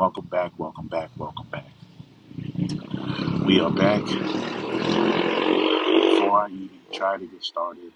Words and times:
Welcome 0.00 0.28
back, 0.28 0.52
welcome 0.56 0.86
back, 0.86 1.10
welcome 1.18 1.46
back. 1.50 1.66
We 3.44 3.60
are 3.60 3.70
back. 3.70 4.02
Before 4.06 4.22
I 6.40 6.48
even 6.48 6.70
try 6.90 7.18
to 7.18 7.26
get 7.26 7.44
started, 7.44 7.92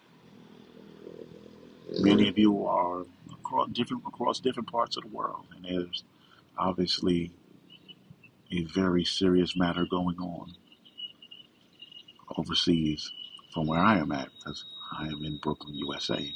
many 2.01 2.29
of 2.29 2.37
you 2.37 2.67
are 2.67 3.07
across 3.33 3.71
different 3.71 4.03
across 4.07 4.39
different 4.39 4.71
parts 4.71 4.99
of 4.99 5.05
the 5.05 5.09
world, 5.09 5.47
and 5.57 5.65
there's 5.65 6.05
obviously 6.59 7.33
a 8.53 8.65
very 8.65 9.07
serious 9.07 9.57
matter 9.57 9.87
going 9.87 10.19
on 10.19 10.57
overseas 12.37 13.11
from 13.55 13.67
where 13.67 13.81
I 13.81 13.97
am 13.97 14.13
at, 14.13 14.29
because 14.37 14.67
I 14.93 15.07
am 15.07 15.25
in 15.25 15.39
Brooklyn, 15.39 15.75
USA. 15.77 16.35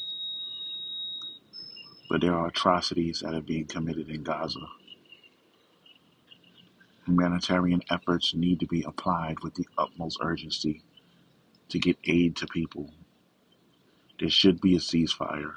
But 2.09 2.23
there 2.23 2.35
are 2.35 2.47
atrocities 2.47 3.21
that 3.21 3.35
are 3.35 3.43
being 3.43 3.67
committed 3.67 4.09
in 4.09 4.23
Gaza. 4.23 4.61
Humanitarian 7.09 7.83
efforts 7.91 8.35
need 8.35 8.61
to 8.61 8.67
be 8.67 8.85
applied 8.85 9.41
with 9.41 9.55
the 9.55 9.67
utmost 9.79 10.19
urgency 10.23 10.83
to 11.71 11.79
get 11.79 11.99
aid 12.05 12.37
to 12.37 12.47
people. 12.47 12.91
There 14.21 14.31
should 14.31 14.61
be 14.61 14.77
a 14.77 14.81
ceasefire. 14.81 15.53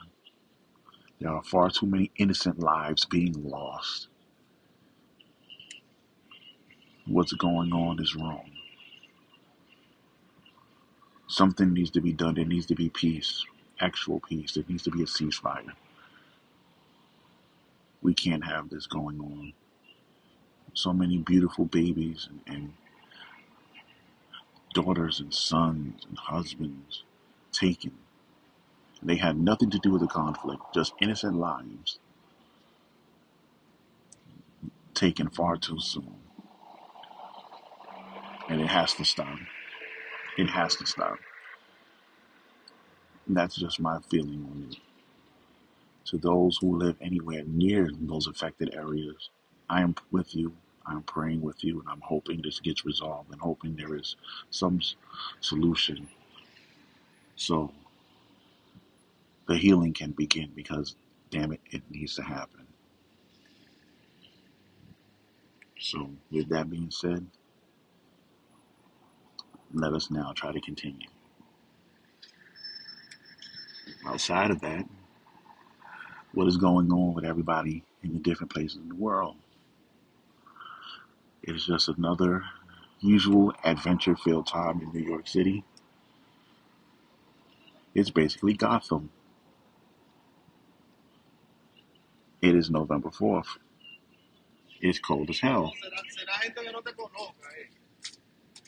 There 1.19 1.31
are 1.31 1.43
far 1.43 1.69
too 1.69 1.87
many 1.87 2.11
innocent 2.17 2.59
lives 2.59 3.05
being 3.05 3.33
lost. 3.49 4.07
What's 7.07 7.33
going 7.33 7.73
on 7.73 8.01
is 8.01 8.15
wrong. 8.15 8.51
Something 11.27 11.73
needs 11.73 11.91
to 11.91 12.01
be 12.01 12.13
done. 12.13 12.35
There 12.35 12.45
needs 12.45 12.67
to 12.67 12.75
be 12.75 12.89
peace, 12.89 13.45
actual 13.79 14.21
peace. 14.21 14.53
There 14.53 14.65
needs 14.69 14.83
to 14.83 14.91
be 14.91 15.03
a 15.03 15.07
ceasefire. 15.07 15.73
We 18.01 18.13
can't 18.13 18.45
have 18.45 18.69
this 18.69 18.87
going 18.87 19.19
on. 19.19 19.53
So 20.73 20.93
many 20.93 21.17
beautiful 21.19 21.65
babies 21.65 22.29
and, 22.29 22.41
and 22.47 22.73
daughters 24.73 25.19
and 25.19 25.33
sons 25.33 26.05
and 26.07 26.17
husbands 26.17 27.03
taken. 27.53 27.93
They 29.03 29.17
had 29.17 29.37
nothing 29.39 29.71
to 29.71 29.79
do 29.79 29.91
with 29.91 30.01
the 30.01 30.07
conflict, 30.07 30.63
just 30.73 30.93
innocent 31.01 31.37
lives 31.37 31.99
taken 34.93 35.29
far 35.29 35.57
too 35.57 35.79
soon. 35.79 36.15
And 38.49 38.61
it 38.61 38.67
has 38.67 38.93
to 38.95 39.05
stop. 39.05 39.39
It 40.37 40.47
has 40.49 40.75
to 40.77 40.85
stop. 40.85 41.17
And 43.27 43.37
that's 43.37 43.55
just 43.55 43.79
my 43.79 43.99
feeling 44.09 44.45
on 44.51 44.67
it. 44.71 44.77
To 46.07 46.17
those 46.17 46.57
who 46.61 46.77
live 46.77 46.97
anywhere 47.01 47.43
near 47.45 47.89
those 47.99 48.27
affected 48.27 48.75
areas, 48.75 49.29
I 49.69 49.81
am 49.81 49.95
with 50.11 50.35
you. 50.35 50.53
I'm 50.85 51.03
praying 51.03 51.41
with 51.41 51.63
you, 51.63 51.79
and 51.79 51.89
I'm 51.89 52.01
hoping 52.01 52.41
this 52.41 52.59
gets 52.59 52.85
resolved 52.85 53.31
and 53.31 53.41
hoping 53.41 53.75
there 53.75 53.95
is 53.95 54.15
some 54.49 54.81
solution 55.41 56.07
so 57.35 57.71
the 59.47 59.57
healing 59.57 59.93
can 59.93 60.11
begin 60.11 60.51
because, 60.55 60.95
damn 61.31 61.51
it, 61.53 61.61
it 61.71 61.83
needs 61.89 62.15
to 62.15 62.23
happen. 62.23 62.67
So, 65.79 66.11
with 66.31 66.49
that 66.49 66.69
being 66.69 66.91
said, 66.91 67.25
let 69.73 69.93
us 69.93 70.11
now 70.11 70.33
try 70.35 70.51
to 70.51 70.61
continue. 70.61 71.07
Outside 74.05 74.51
of 74.51 74.61
that, 74.61 74.85
what 76.33 76.47
is 76.47 76.57
going 76.57 76.91
on 76.91 77.13
with 77.13 77.25
everybody 77.25 77.83
in 78.03 78.13
the 78.13 78.19
different 78.19 78.53
places 78.53 78.77
in 78.77 78.89
the 78.89 78.95
world? 78.95 79.35
It's 81.43 81.65
just 81.65 81.89
another 81.89 82.43
usual 82.99 83.53
adventure 83.63 84.15
filled 84.15 84.47
time 84.47 84.81
in 84.81 84.91
New 84.93 85.07
York 85.07 85.27
City. 85.27 85.63
It's 87.95 88.11
basically 88.11 88.53
Gotham. 88.53 89.09
It 92.41 92.55
is 92.55 92.69
November 92.69 93.09
4th. 93.09 93.57
It's 94.81 94.99
cold 94.99 95.29
as 95.29 95.39
hell. 95.39 95.73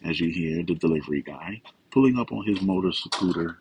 As 0.04 0.20
you 0.20 0.30
hear 0.32 0.64
the 0.64 0.76
delivery 0.76 1.22
guy 1.22 1.62
pulling 1.92 2.18
up 2.18 2.32
on 2.32 2.46
his 2.46 2.62
motor 2.62 2.92
scooter 2.92 3.60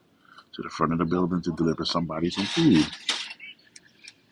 to 0.55 0.63
the 0.63 0.69
front 0.71 0.93
of 0.93 0.99
the 0.99 1.05
building 1.05 1.43
to 1.43 1.53
deliver 1.53 1.85
somebody 1.85 2.31
some 2.31 2.45
food. 2.45 2.87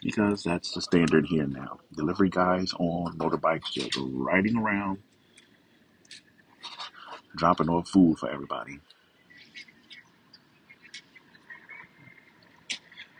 Because 0.03 0.43
that's 0.43 0.73
the 0.73 0.81
standard 0.81 1.27
here 1.27 1.47
now. 1.47 1.79
Delivery 1.95 2.31
guys 2.31 2.73
on 2.79 3.19
motorbikes 3.19 3.73
just 3.73 3.99
riding 4.01 4.57
around, 4.57 4.99
dropping 7.37 7.69
off 7.69 7.89
food 7.89 8.19
for 8.19 8.31
everybody. 8.31 8.81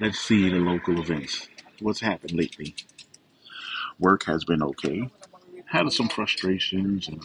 Let's 0.01 0.19
see 0.19 0.49
the 0.49 0.57
local 0.57 0.99
events. 0.99 1.49
What's 1.81 2.01
happened 2.01 2.33
lately? 2.33 2.75
Work 3.99 4.25
has 4.25 4.45
been 4.45 4.63
okay. 4.63 5.11
Had 5.67 5.93
some 5.93 6.09
frustrations 6.09 7.07
and 7.09 7.23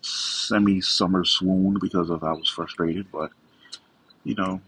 semi 0.00 0.80
summer 0.80 1.24
swoon 1.24 1.78
because 1.80 2.10
of 2.10 2.24
I 2.24 2.32
was 2.32 2.48
frustrated, 2.48 3.06
but 3.12 3.30
you 4.24 4.34
know, 4.34 4.60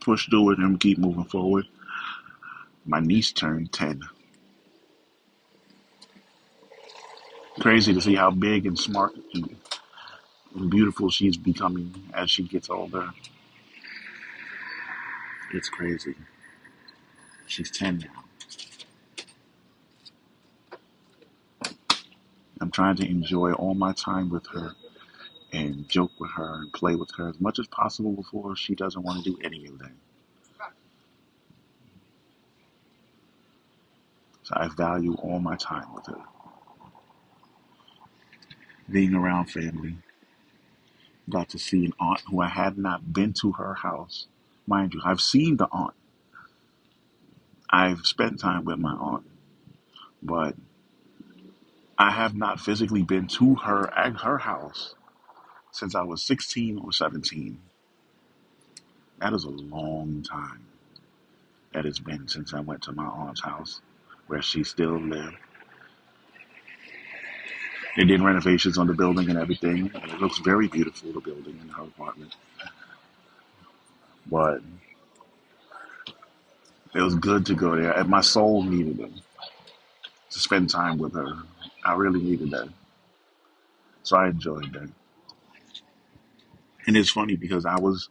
push 0.00 0.28
through 0.28 0.52
it 0.52 0.58
and 0.58 0.80
keep 0.80 0.98
moving 0.98 1.24
forward. 1.24 1.66
My 2.84 3.00
niece 3.00 3.32
turned 3.32 3.72
10. 3.72 4.02
Crazy 7.60 7.94
to 7.94 8.00
see 8.00 8.14
how 8.16 8.30
big 8.30 8.66
and 8.66 8.78
smart 8.78 9.12
and, 9.34 9.56
and 10.56 10.70
beautiful 10.70 11.10
she's 11.10 11.36
becoming 11.36 11.94
as 12.14 12.30
she 12.30 12.44
gets 12.44 12.70
older. 12.70 13.10
It's 15.54 15.68
crazy. 15.68 16.16
She's 17.46 17.70
10 17.70 17.98
now. 17.98 18.24
I'm 22.60 22.70
trying 22.70 22.96
to 22.96 23.08
enjoy 23.08 23.52
all 23.52 23.74
my 23.74 23.92
time 23.92 24.30
with 24.30 24.46
her 24.48 24.72
and 25.52 25.88
joke 25.88 26.12
with 26.18 26.30
her 26.32 26.54
and 26.62 26.72
play 26.72 26.96
with 26.96 27.10
her 27.18 27.28
as 27.28 27.40
much 27.40 27.58
as 27.58 27.66
possible 27.68 28.12
before 28.12 28.56
she 28.56 28.74
doesn't 28.74 29.02
want 29.02 29.22
to 29.22 29.30
do 29.30 29.38
any 29.44 29.66
of 29.66 29.78
that. 29.80 29.92
So 34.44 34.54
I 34.56 34.68
value 34.68 35.14
all 35.16 35.40
my 35.40 35.56
time 35.56 35.94
with 35.94 36.06
her. 36.06 36.22
Being 38.90 39.14
around 39.14 39.46
family. 39.46 39.96
Got 41.30 41.50
to 41.50 41.58
see 41.58 41.84
an 41.86 41.94
aunt 42.00 42.22
who 42.30 42.40
I 42.40 42.48
had 42.48 42.78
not 42.78 43.12
been 43.12 43.32
to 43.34 43.52
her 43.52 43.74
house. 43.74 44.26
Mind 44.66 44.94
you, 44.94 45.00
I've 45.04 45.20
seen 45.20 45.56
the 45.56 45.68
aunt. 45.72 45.94
I've 47.70 48.00
spent 48.06 48.40
time 48.40 48.64
with 48.64 48.78
my 48.78 48.92
aunt, 48.92 49.24
but 50.22 50.56
I 51.98 52.10
have 52.12 52.36
not 52.36 52.60
physically 52.60 53.02
been 53.02 53.28
to 53.28 53.56
her 53.56 53.92
at 53.96 54.22
her 54.22 54.38
house 54.38 54.94
since 55.72 55.94
I 55.94 56.02
was 56.02 56.24
16 56.24 56.78
or 56.78 56.92
17. 56.92 57.58
That 59.20 59.32
is 59.34 59.44
a 59.44 59.50
long 59.50 60.24
time 60.28 60.66
that 61.72 61.86
it's 61.86 62.00
been 62.00 62.28
since 62.28 62.54
I 62.54 62.60
went 62.60 62.82
to 62.84 62.92
my 62.92 63.06
aunt's 63.06 63.42
house 63.42 63.80
where 64.32 64.42
she 64.42 64.64
still 64.64 64.98
lived. 64.98 65.36
They 67.96 68.04
did 68.04 68.22
renovations 68.22 68.78
on 68.78 68.86
the 68.88 68.94
building 68.94 69.30
and 69.30 69.38
everything. 69.38 69.90
and 69.94 70.12
It 70.12 70.20
looks 70.20 70.38
very 70.38 70.68
beautiful, 70.68 71.12
the 71.12 71.20
building 71.20 71.58
and 71.60 71.70
her 71.72 71.82
apartment. 71.84 72.34
But 74.26 74.62
it 76.94 77.02
was 77.02 77.14
good 77.16 77.46
to 77.46 77.54
go 77.54 77.76
there. 77.76 77.92
And 77.92 78.08
my 78.08 78.22
soul 78.22 78.62
needed 78.62 79.00
it 79.00 79.12
to 80.30 80.38
spend 80.40 80.70
time 80.70 80.98
with 80.98 81.14
her. 81.14 81.28
I 81.84 81.94
really 81.94 82.22
needed 82.22 82.50
that. 82.52 82.68
So 84.04 84.16
I 84.18 84.28
enjoyed 84.28 84.72
that. 84.74 84.90
And 86.86 86.96
it's 86.96 87.10
funny 87.10 87.36
because 87.36 87.66
I 87.66 87.78
was 87.78 88.08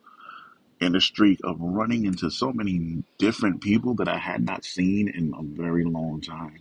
in 0.82 0.96
a 0.96 1.02
streak 1.02 1.40
of 1.46 1.58
running 1.62 2.06
into 2.06 2.32
so 2.32 2.54
many 2.54 3.04
different 3.20 3.62
people 3.62 3.96
that 3.96 4.10
I 4.10 4.18
had 4.20 4.44
not 4.46 4.66
seen 4.66 5.10
in 5.10 5.34
a 5.38 5.44
very 5.44 5.86
long 5.86 6.22
time 6.22 6.60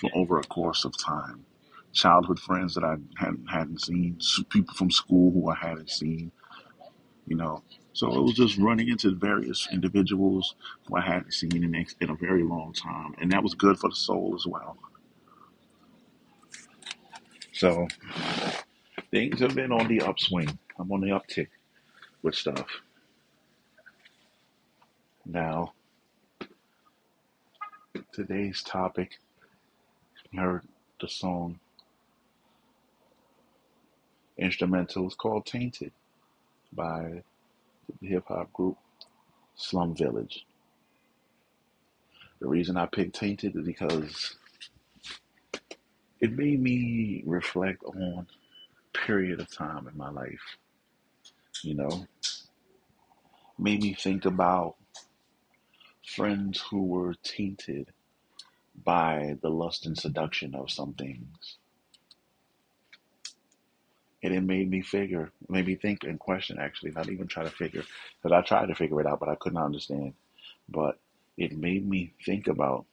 for 0.00 0.10
over 0.14 0.38
a 0.38 0.44
course 0.44 0.84
of 0.84 0.94
time. 0.98 1.44
childhood 1.92 2.40
friends 2.40 2.74
that 2.74 2.84
I 2.84 2.96
hadn't 3.18 3.46
hadn't 3.50 3.82
seen, 3.82 4.18
people 4.50 4.74
from 4.74 4.90
school 4.90 5.32
who 5.32 5.50
I 5.50 5.56
hadn't 5.56 5.90
seen, 5.90 6.32
you 7.26 7.36
know. 7.36 7.62
So 7.94 8.08
it 8.14 8.22
was 8.22 8.34
just 8.34 8.58
running 8.58 8.88
into 8.88 9.14
various 9.14 9.68
individuals 9.72 10.56
who 10.88 10.96
I 10.96 11.02
hadn't 11.02 11.34
seen 11.34 11.64
in, 11.64 11.86
in 12.00 12.10
a 12.10 12.16
very 12.16 12.44
long 12.44 12.72
time, 12.74 13.14
and 13.20 13.32
that 13.32 13.42
was 13.42 13.54
good 13.54 13.78
for 13.78 13.90
the 13.90 13.96
soul 13.96 14.34
as 14.36 14.46
well. 14.46 14.78
So 17.52 17.88
things 19.10 19.40
have 19.40 19.54
been 19.54 19.72
on 19.72 19.88
the 19.88 20.02
upswing. 20.02 20.58
I'm 20.78 20.92
on 20.92 21.00
the 21.02 21.08
uptick 21.08 21.48
with 22.22 22.34
stuff. 22.34 22.66
Now, 25.24 25.72
today's 28.12 28.62
topic, 28.62 29.18
you 30.30 30.40
heard 30.40 30.62
the 31.00 31.08
song 31.08 31.60
instrumental 34.36 35.06
is 35.06 35.14
called 35.14 35.46
Tainted 35.46 35.92
by 36.72 37.22
the 38.00 38.08
hip 38.08 38.24
hop 38.26 38.52
group 38.52 38.76
Slum 39.54 39.94
Village. 39.94 40.44
The 42.40 42.48
reason 42.48 42.76
I 42.76 42.86
picked 42.86 43.14
Tainted 43.14 43.54
is 43.54 43.64
because 43.64 44.36
it 46.20 46.32
made 46.32 46.60
me 46.60 47.22
reflect 47.26 47.84
on 47.84 48.26
a 48.94 48.98
period 48.98 49.38
of 49.38 49.54
time 49.54 49.86
in 49.86 49.96
my 49.96 50.10
life. 50.10 50.56
You 51.62 51.74
know, 51.74 52.06
made 53.56 53.82
me 53.82 53.94
think 53.94 54.24
about 54.24 54.74
friends 56.14 56.62
who 56.70 56.84
were 56.84 57.14
tainted 57.22 57.88
by 58.84 59.36
the 59.42 59.48
lust 59.50 59.86
and 59.86 59.96
seduction 59.96 60.54
of 60.54 60.70
some 60.70 60.94
things. 60.94 61.56
And 64.22 64.32
it 64.34 64.42
made 64.42 64.70
me 64.70 64.82
figure, 64.82 65.32
made 65.48 65.66
me 65.66 65.74
think 65.74 66.04
and 66.04 66.18
question 66.18 66.58
actually, 66.58 66.92
not 66.92 67.08
even 67.08 67.26
try 67.26 67.42
to 67.42 67.50
figure, 67.50 67.82
because 68.22 68.36
I 68.36 68.46
tried 68.46 68.66
to 68.66 68.74
figure 68.74 69.00
it 69.00 69.06
out, 69.06 69.20
but 69.20 69.28
I 69.28 69.34
couldn't 69.34 69.58
understand. 69.58 70.14
But 70.68 70.98
it 71.36 71.56
made 71.56 71.88
me 71.88 72.12
think 72.24 72.46
about 72.46 72.86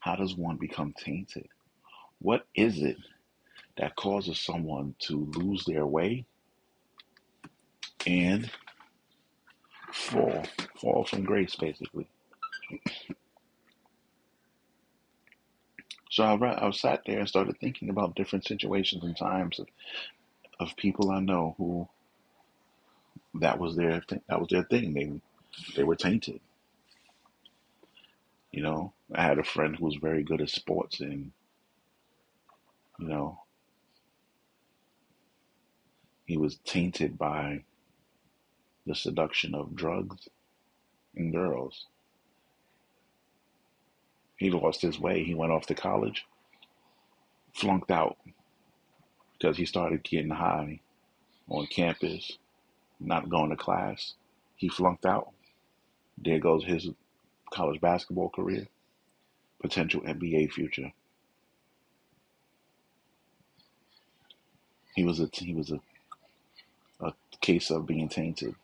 how 0.00 0.16
does 0.16 0.36
one 0.36 0.56
become 0.56 0.92
tainted? 0.92 1.48
What 2.18 2.46
is 2.54 2.82
it 2.82 2.96
that 3.76 3.96
causes 3.96 4.38
someone 4.38 4.94
to 5.00 5.30
lose 5.36 5.64
their 5.64 5.86
way 5.86 6.26
and 8.06 8.50
fall, 9.94 10.44
fall 10.80 11.04
from 11.04 11.24
grace, 11.24 11.54
basically? 11.56 12.06
So 16.10 16.24
I, 16.24 16.66
I 16.66 16.70
sat 16.70 17.02
there 17.06 17.20
and 17.20 17.28
started 17.28 17.58
thinking 17.58 17.88
about 17.88 18.16
different 18.16 18.46
situations 18.46 19.04
and 19.04 19.16
times 19.16 19.58
of, 19.58 19.68
of 20.60 20.76
people 20.76 21.10
I 21.10 21.20
know 21.20 21.54
who 21.58 21.88
that 23.40 23.58
was 23.58 23.76
their 23.76 24.00
th- 24.00 24.22
that 24.28 24.40
was 24.40 24.48
their 24.50 24.64
thing. 24.64 24.94
They 24.94 25.20
they 25.76 25.84
were 25.84 25.96
tainted. 25.96 26.40
You 28.52 28.62
know, 28.62 28.92
I 29.14 29.22
had 29.22 29.38
a 29.38 29.44
friend 29.44 29.76
who 29.76 29.84
was 29.84 29.96
very 29.96 30.22
good 30.22 30.40
at 30.40 30.50
sports, 30.50 31.00
and 31.00 31.32
you 32.98 33.08
know, 33.08 33.40
he 36.26 36.36
was 36.36 36.58
tainted 36.64 37.18
by 37.18 37.64
the 38.86 38.94
seduction 38.94 39.54
of 39.54 39.74
drugs 39.74 40.28
and 41.16 41.32
girls. 41.32 41.86
He 44.36 44.50
lost 44.50 44.82
his 44.82 44.98
way. 44.98 45.24
He 45.24 45.34
went 45.34 45.52
off 45.52 45.66
to 45.66 45.74
college, 45.74 46.26
flunked 47.54 47.90
out 47.90 48.16
because 49.38 49.56
he 49.56 49.64
started 49.64 50.02
getting 50.02 50.30
high 50.30 50.80
on 51.48 51.66
campus, 51.66 52.38
not 53.00 53.28
going 53.28 53.50
to 53.50 53.56
class. 53.56 54.14
He 54.56 54.68
flunked 54.68 55.06
out. 55.06 55.30
There 56.18 56.38
goes 56.38 56.64
his 56.64 56.88
college 57.52 57.80
basketball 57.80 58.30
career, 58.30 58.66
potential 59.60 60.00
NBA 60.02 60.52
future. 60.52 60.92
He 64.94 65.04
was 65.04 65.20
a 65.20 65.28
he 65.32 65.54
was 65.54 65.70
a 65.72 65.80
a 67.00 67.12
case 67.40 67.70
of 67.70 67.86
being 67.86 68.08
tainted. 68.08 68.54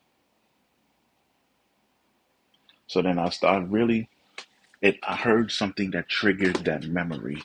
So 2.90 3.02
then 3.02 3.20
I 3.20 3.28
started 3.28 3.70
really 3.70 4.08
it 4.82 4.98
I 5.04 5.14
heard 5.14 5.52
something 5.52 5.92
that 5.92 6.08
triggered 6.08 6.64
that 6.64 6.82
memory. 6.82 7.40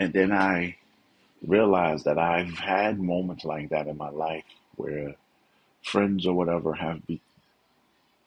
And 0.00 0.12
then 0.12 0.32
I 0.32 0.78
realized 1.46 2.04
that 2.06 2.18
I've 2.18 2.58
had 2.58 2.98
moments 2.98 3.44
like 3.44 3.68
that 3.68 3.86
in 3.86 3.96
my 3.96 4.10
life 4.10 4.42
where 4.74 5.14
friends 5.84 6.26
or 6.26 6.34
whatever 6.34 6.74
have 6.74 7.06
be, 7.06 7.20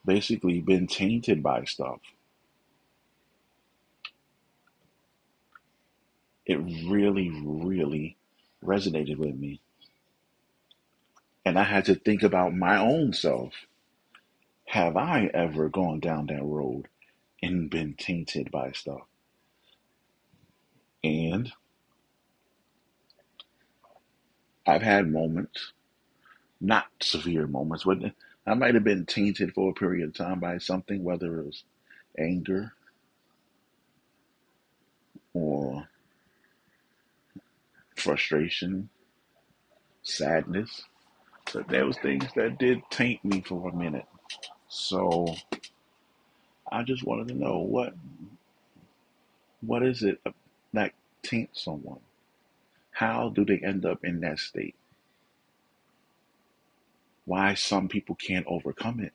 basically 0.06 0.62
been 0.62 0.88
tainted 0.88 1.44
by 1.44 1.66
stuff. 1.66 2.00
It 6.46 6.56
really, 6.90 7.30
really 7.44 8.16
resonated 8.64 9.18
with 9.18 9.36
me. 9.36 9.60
And 11.46 11.60
I 11.60 11.64
had 11.64 11.84
to 11.86 11.96
think 11.96 12.24
about 12.24 12.56
my 12.56 12.78
own 12.78 13.12
self. 13.12 13.52
Have 14.72 14.98
I 14.98 15.32
ever 15.34 15.70
gone 15.70 16.02
down 16.02 16.28
that 16.28 16.44
road? 16.44 16.86
and 17.44 17.70
been 17.70 17.96
tainted 17.96 18.52
by 18.52 18.72
stuff. 18.72 19.02
And 21.04 21.52
I've 24.68 24.82
had 24.84 25.10
moments, 25.10 25.74
not 26.62 26.88
severe 27.02 27.48
moments, 27.48 27.86
but 27.86 28.00
I 28.48 28.54
might 28.56 28.76
have 28.76 28.84
been 28.84 29.06
tainted 29.06 29.54
for 29.54 29.72
a 29.72 29.76
period 29.76 30.10
of 30.10 30.16
time 30.16 30.40
by 30.40 30.60
something, 30.60 31.04
whether 31.04 31.40
it 31.40 31.46
was 31.48 31.64
anger 32.20 32.74
or 35.34 35.88
frustration, 37.96 38.90
sadness. 40.04 40.84
But 41.54 41.70
there 41.70 41.86
was 41.86 41.98
things 42.00 42.26
that 42.36 42.60
did 42.60 42.82
taint 42.92 43.26
me 43.26 43.42
for 43.42 43.70
a 43.70 43.76
minute. 43.76 44.06
So 44.72 45.28
I 46.72 46.84
just 46.84 47.04
wanted 47.04 47.28
to 47.28 47.34
know 47.36 47.60
what 47.60 47.94
what 49.62 49.84
is 49.84 50.02
it 50.02 50.22
that 50.74 50.94
taints 51.24 51.64
someone? 51.66 52.00
How 52.92 53.30
do 53.30 53.44
they 53.44 53.58
end 53.58 53.86
up 53.86 54.06
in 54.06 54.22
that 54.22 54.40
state? 54.40 54.76
Why 57.26 57.54
some 57.54 57.90
people 57.90 58.16
can't 58.16 58.48
overcome 58.48 59.02
it? 59.02 59.14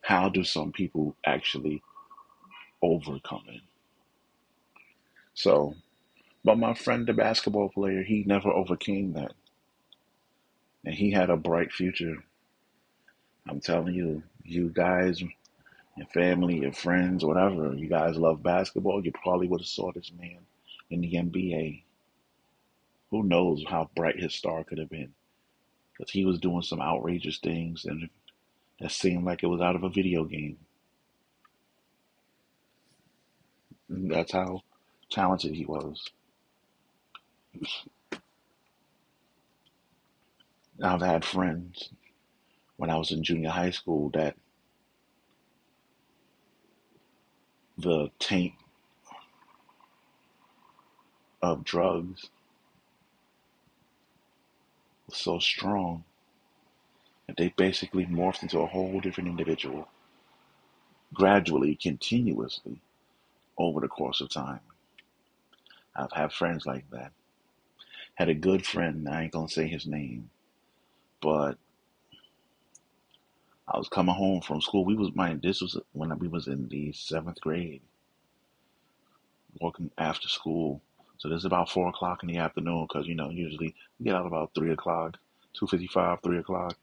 How 0.00 0.30
do 0.30 0.42
some 0.42 0.72
people 0.72 1.14
actually 1.26 1.82
overcome 2.82 3.44
it? 3.48 3.60
So, 5.34 5.74
but 6.44 6.58
my 6.58 6.74
friend, 6.74 7.06
the 7.06 7.12
basketball 7.12 7.68
player, 7.68 8.02
he 8.02 8.24
never 8.26 8.48
overcame 8.50 9.12
that. 9.12 9.32
And 10.84 10.94
he 10.94 11.12
had 11.12 11.30
a 11.30 11.36
bright 11.36 11.72
future. 11.72 12.24
I'm 13.48 13.60
telling 13.60 13.94
you, 13.94 14.22
you 14.44 14.68
guys 14.68 15.22
your 15.96 16.06
family, 16.06 16.60
your 16.60 16.72
friends, 16.72 17.24
whatever, 17.24 17.74
you 17.74 17.88
guys 17.88 18.16
love 18.16 18.42
basketball, 18.42 19.04
you 19.04 19.12
probably 19.12 19.48
would 19.48 19.60
have 19.60 19.66
saw 19.66 19.92
this 19.92 20.10
man 20.18 20.38
in 20.90 21.00
the 21.00 21.12
NBA. 21.12 21.82
Who 23.10 23.22
knows 23.22 23.62
how 23.68 23.90
bright 23.94 24.18
his 24.18 24.34
star 24.34 24.64
could 24.64 24.78
have 24.78 24.88
been? 24.88 25.12
Because 25.92 26.10
he 26.10 26.24
was 26.24 26.38
doing 26.38 26.62
some 26.62 26.80
outrageous 26.80 27.38
things 27.38 27.84
and 27.84 28.08
that 28.80 28.90
seemed 28.90 29.24
like 29.24 29.42
it 29.42 29.48
was 29.48 29.60
out 29.60 29.76
of 29.76 29.84
a 29.84 29.90
video 29.90 30.24
game. 30.24 30.58
And 33.88 34.10
that's 34.10 34.32
how 34.32 34.62
talented 35.10 35.52
he 35.52 35.66
was. 35.66 36.08
I've 40.82 41.02
had 41.02 41.24
friends 41.24 41.90
when 42.82 42.90
I 42.90 42.96
was 42.96 43.12
in 43.12 43.22
junior 43.22 43.50
high 43.50 43.70
school 43.70 44.10
that 44.10 44.34
the 47.78 48.10
taint 48.18 48.54
of 51.40 51.62
drugs 51.62 52.26
was 55.06 55.16
so 55.16 55.38
strong 55.38 56.02
that 57.28 57.36
they 57.36 57.54
basically 57.56 58.04
morphed 58.04 58.42
into 58.42 58.58
a 58.58 58.66
whole 58.66 58.98
different 58.98 59.30
individual 59.30 59.86
gradually, 61.14 61.76
continuously 61.76 62.80
over 63.58 63.78
the 63.78 63.86
course 63.86 64.20
of 64.20 64.28
time. 64.28 64.58
I've 65.94 66.10
had 66.10 66.32
friends 66.32 66.66
like 66.66 66.90
that. 66.90 67.12
Had 68.16 68.28
a 68.28 68.34
good 68.34 68.66
friend, 68.66 69.08
I 69.08 69.22
ain't 69.22 69.32
gonna 69.32 69.48
say 69.48 69.68
his 69.68 69.86
name, 69.86 70.30
but 71.20 71.58
I 73.68 73.78
was 73.78 73.88
coming 73.88 74.14
home 74.14 74.42
from 74.42 74.60
school. 74.60 74.84
We 74.84 74.96
was 74.96 75.10
my 75.14 75.34
this 75.42 75.60
was 75.62 75.78
when 75.92 76.16
we 76.18 76.28
was 76.28 76.48
in 76.48 76.68
the 76.68 76.92
seventh 76.92 77.40
grade. 77.40 77.82
working 79.60 79.90
after 79.98 80.28
school. 80.28 80.82
So 81.18 81.28
this 81.28 81.40
is 81.40 81.44
about 81.46 81.70
four 81.70 81.88
o'clock 81.88 82.22
in 82.22 82.28
the 82.28 82.38
afternoon 82.38 82.86
because 82.88 83.06
you 83.06 83.14
know 83.14 83.30
usually 83.30 83.74
we 83.98 84.04
get 84.06 84.14
out 84.16 84.26
about 84.26 84.52
three 84.54 84.72
o'clock, 84.72 85.18
two 85.54 85.66
fifty-five, 85.66 86.20
three 86.22 86.38
o'clock. 86.38 86.76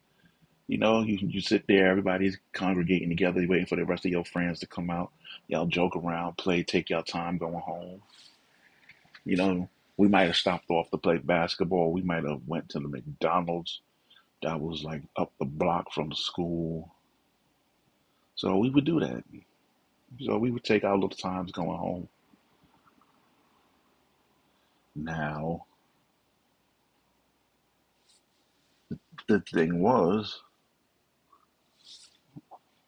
You 0.68 0.78
know, 0.80 1.02
you 1.04 1.18
you 1.22 1.42
sit 1.42 1.66
there, 1.68 1.88
everybody's 1.90 2.40
congregating 2.54 3.10
together, 3.10 3.46
waiting 3.48 3.68
for 3.68 3.78
the 3.78 3.86
rest 3.86 4.06
of 4.06 4.12
your 4.12 4.26
friends 4.26 4.60
to 4.62 4.68
come 4.68 4.90
out. 4.90 5.12
Y'all 5.48 5.68
joke 5.68 5.96
around, 5.96 6.38
play, 6.38 6.64
take 6.64 6.90
your 6.90 7.04
time 7.04 7.38
going 7.38 7.56
home. 7.60 8.02
You 9.26 9.38
know, 9.38 9.70
we 9.98 10.08
might 10.10 10.26
have 10.28 10.38
stopped 10.38 10.70
off 10.72 10.92
to 10.92 10.98
play 10.98 11.18
basketball. 11.18 11.92
We 11.94 12.04
might 12.04 12.26
have 12.26 12.42
went 12.48 12.70
to 12.70 12.80
the 12.80 12.88
McDonald's 12.90 13.82
that 14.43 14.60
was 14.60 14.84
like 14.84 15.03
up 15.17 15.31
the 15.39 15.46
block 15.46 15.91
from 15.93 16.10
the 16.10 16.15
school. 16.15 16.96
So 18.36 18.58
we 18.58 18.69
would 18.69 18.86
do 18.86 19.00
that. 19.01 19.24
So 20.22 20.38
we 20.38 20.51
would 20.51 20.63
take 20.63 20.84
our 20.84 20.96
little 20.96 21.10
times 21.10 21.51
going 21.51 21.77
home. 21.77 22.10
Now, 24.96 25.65
the 29.27 29.41
thing 29.41 29.79
was, 29.81 30.41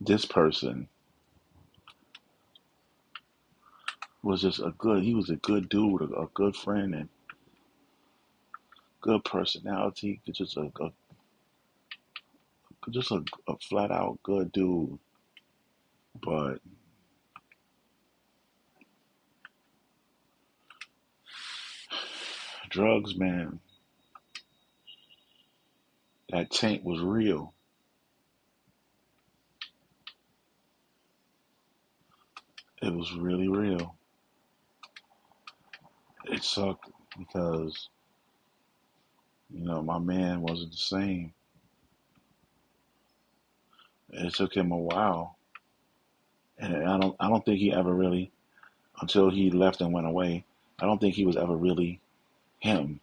this 0.01 0.25
person 0.25 0.88
was 4.24 4.41
just 4.41 4.60
a 4.60 4.74
good, 4.77 5.03
he 5.03 5.15
was 5.15 5.29
a 5.29 5.38
good 5.38 5.70
dude, 5.70 6.01
a, 6.01 6.22
a 6.22 6.27
good 6.34 6.55
friend, 6.55 6.96
and 6.96 7.10
good 9.01 9.24
personality, 9.25 10.22
just 10.31 10.58
a, 10.58 10.72
a 10.81 10.91
just 12.90 13.12
a, 13.12 13.24
a 13.48 13.58
flat 13.58 13.92
out 13.92 14.20
good 14.24 14.52
dude. 14.52 14.98
But 16.22 16.60
drugs, 22.70 23.16
man, 23.16 23.60
that 26.30 26.50
taint 26.50 26.84
was 26.84 27.02
real. 27.02 27.54
It 32.82 32.94
was 32.94 33.14
really 33.14 33.48
real. 33.48 33.96
It 36.26 36.44
sucked 36.44 36.90
because, 37.18 37.90
you 39.52 39.64
know, 39.64 39.84
my 39.84 40.00
man 40.00 40.42
wasn't 40.42 40.72
the 40.72 40.78
same. 40.78 41.34
It 44.12 44.34
took 44.34 44.56
him 44.56 44.72
a 44.72 44.77
while. 44.77 45.38
And 46.58 46.88
I 46.88 46.98
don't 46.98 47.15
I 47.20 47.30
don't 47.30 47.44
think 47.44 47.60
he 47.60 47.74
ever 47.74 47.94
really 47.94 48.32
until 49.01 49.30
he 49.30 49.50
left 49.50 49.82
and 49.82 49.91
went 49.94 50.08
away, 50.08 50.46
I 50.80 50.86
don't 50.86 51.00
think 51.00 51.15
he 51.15 51.25
was 51.25 51.38
ever 51.38 51.56
really 51.56 52.00
him. 52.60 53.00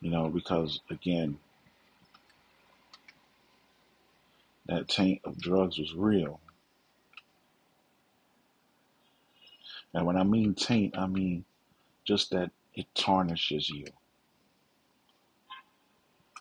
You 0.00 0.10
know, 0.10 0.28
because 0.28 0.80
again, 0.90 1.38
that 4.66 4.88
taint 4.88 5.20
of 5.24 5.38
drugs 5.38 5.78
was 5.78 5.94
real. 5.94 6.40
And 9.92 10.06
when 10.06 10.16
I 10.16 10.24
mean 10.24 10.54
taint, 10.54 10.96
I 10.96 11.06
mean 11.06 11.44
just 12.04 12.30
that 12.30 12.50
it 12.74 12.86
tarnishes 12.94 13.68
you. 13.68 13.84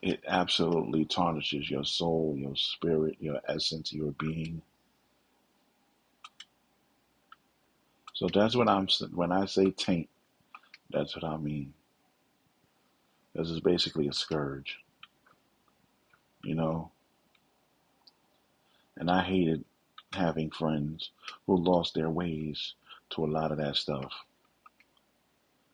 It 0.01 0.23
absolutely 0.27 1.05
tarnishes 1.05 1.69
your 1.69 1.83
soul, 1.83 2.35
your 2.37 2.55
spirit, 2.55 3.17
your 3.19 3.41
essence, 3.47 3.91
your 3.91 4.11
being. 4.13 4.61
So 8.13 8.27
that's 8.33 8.55
what 8.55 8.69
I'm 8.69 8.87
when 9.13 9.31
I 9.31 9.45
say 9.45 9.71
taint. 9.71 10.09
That's 10.91 11.15
what 11.15 11.25
I 11.25 11.37
mean. 11.37 11.73
This 13.35 13.49
is 13.49 13.59
basically 13.59 14.07
a 14.07 14.13
scourge, 14.13 14.79
you 16.43 16.55
know. 16.55 16.91
And 18.97 19.09
I 19.09 19.23
hated 19.23 19.63
having 20.13 20.51
friends 20.51 21.11
who 21.45 21.57
lost 21.57 21.93
their 21.93 22.09
ways 22.09 22.73
to 23.11 23.23
a 23.23 23.27
lot 23.27 23.51
of 23.51 23.57
that 23.59 23.75
stuff. 23.75 24.11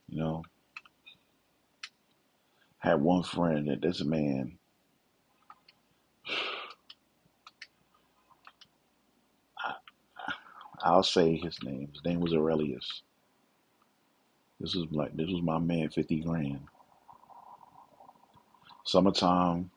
You 0.09 0.19
know, 0.19 0.43
had 2.85 3.01
one 3.01 3.23
friend 3.23 3.69
that 3.69 3.81
this 3.81 4.03
man 4.03 4.57
I, 10.83 10.95
will 10.95 11.03
say 11.03 11.37
his 11.37 11.57
name. 11.63 11.89
His 11.93 12.03
name 12.05 12.19
was 12.21 12.33
Aurelius. 12.33 13.03
This 14.59 14.75
was 14.75 14.87
like 14.91 15.15
this 15.15 15.29
was 15.29 15.43
my 15.43 15.59
man, 15.59 15.89
fifty 15.89 16.21
grand. 16.21 16.61
Summertime, 18.85 19.71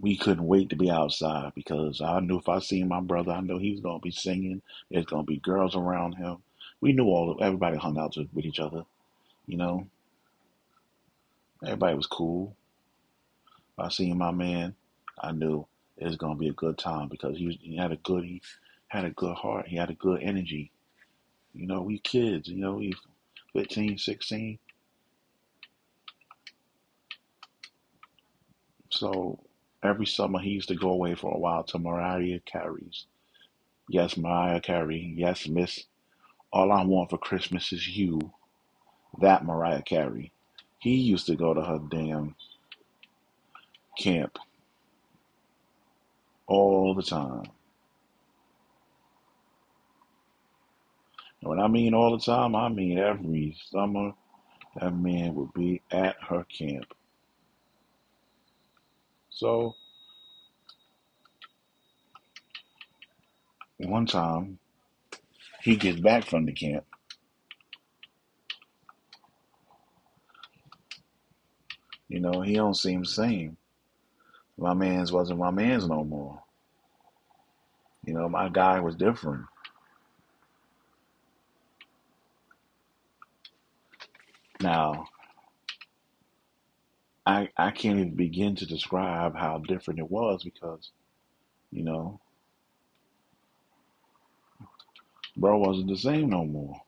we 0.00 0.16
couldn't 0.16 0.46
wait 0.46 0.70
to 0.70 0.76
be 0.76 0.90
outside 0.90 1.52
because 1.54 2.00
I 2.00 2.20
knew 2.20 2.38
if 2.38 2.48
I 2.48 2.60
seen 2.60 2.88
my 2.88 3.00
brother, 3.00 3.32
I 3.32 3.40
knew 3.40 3.58
he 3.58 3.72
was 3.72 3.80
gonna 3.80 4.00
be 4.00 4.10
singing. 4.12 4.62
There's 4.90 5.06
gonna 5.06 5.24
be 5.24 5.38
girls 5.38 5.76
around 5.76 6.14
him. 6.14 6.38
We 6.80 6.92
knew 6.92 7.06
all 7.06 7.30
of 7.32 7.42
everybody 7.42 7.78
hung 7.78 7.98
out 7.98 8.16
with 8.32 8.46
each 8.46 8.60
other, 8.60 8.84
you 9.46 9.56
know. 9.58 9.86
Everybody 11.66 11.96
was 11.96 12.06
cool. 12.06 12.56
I 13.78 13.90
seen 13.90 14.18
my 14.18 14.30
man, 14.32 14.74
I 15.20 15.32
knew 15.32 15.66
it 15.96 16.06
was 16.06 16.16
gonna 16.16 16.36
be 16.36 16.48
a 16.48 16.52
good 16.54 16.78
time 16.78 17.08
because 17.08 17.36
he, 17.38 17.58
he 17.62 17.76
had 17.76 17.92
a 17.92 17.96
good 17.96 18.24
he 18.24 18.42
had 18.88 19.04
a 19.04 19.10
good 19.10 19.36
heart. 19.36 19.68
He 19.68 19.76
had 19.76 19.90
a 19.90 19.94
good 19.94 20.22
energy. 20.22 20.72
You 21.54 21.66
know, 21.66 21.82
we 21.82 21.98
kids. 22.00 22.48
You 22.48 22.58
know, 22.58 22.74
we 22.74 22.94
15, 23.54 23.98
16. 23.98 24.58
So 28.90 29.40
every 29.84 30.06
summer 30.06 30.40
he 30.40 30.50
used 30.50 30.68
to 30.68 30.76
go 30.76 30.90
away 30.90 31.14
for 31.14 31.34
a 31.34 31.38
while 31.38 31.64
to 31.64 31.78
Mariah 31.78 32.40
Carey's. 32.46 33.06
Yes, 33.88 34.16
Mariah 34.16 34.60
Carey. 34.60 35.14
Yes, 35.16 35.48
Miss. 35.48 35.84
All 36.52 36.72
I 36.72 36.84
want 36.84 37.10
for 37.10 37.18
Christmas 37.18 37.72
is 37.72 37.88
you. 37.88 38.20
That 39.20 39.44
Mariah 39.44 39.82
Carey. 39.82 40.32
He 40.84 40.96
used 40.96 41.24
to 41.28 41.34
go 41.34 41.54
to 41.54 41.62
her 41.62 41.78
damn 41.78 42.34
camp 43.96 44.38
all 46.46 46.94
the 46.94 47.02
time. 47.02 47.46
And 51.40 51.48
when 51.48 51.58
I 51.58 51.68
mean 51.68 51.94
all 51.94 52.14
the 52.14 52.22
time, 52.22 52.54
I 52.54 52.68
mean 52.68 52.98
every 52.98 53.56
summer 53.70 54.12
that 54.78 54.94
man 54.94 55.34
would 55.36 55.54
be 55.54 55.80
at 55.90 56.16
her 56.28 56.44
camp. 56.44 56.92
So 59.30 59.74
one 63.78 64.04
time 64.04 64.58
he 65.62 65.76
gets 65.76 65.98
back 65.98 66.26
from 66.26 66.44
the 66.44 66.52
camp 66.52 66.84
You 72.08 72.20
know, 72.20 72.42
he 72.42 72.54
don't 72.54 72.74
seem 72.76 73.02
the 73.02 73.08
same. 73.08 73.56
My 74.56 74.74
man's 74.74 75.12
wasn't 75.12 75.40
my 75.40 75.50
man's 75.50 75.88
no 75.88 76.04
more. 76.04 76.42
You 78.04 78.14
know, 78.14 78.28
my 78.28 78.48
guy 78.48 78.80
was 78.80 78.94
different. 78.96 79.46
Now, 84.60 85.06
I 87.26 87.48
I 87.56 87.70
can't 87.70 87.98
even 87.98 88.14
begin 88.14 88.56
to 88.56 88.66
describe 88.66 89.36
how 89.36 89.58
different 89.58 90.00
it 90.00 90.10
was 90.10 90.44
because, 90.44 90.90
you 91.70 91.84
know, 91.84 92.20
bro 95.36 95.58
wasn't 95.58 95.88
the 95.88 95.96
same 95.96 96.30
no 96.30 96.44
more. 96.44 96.80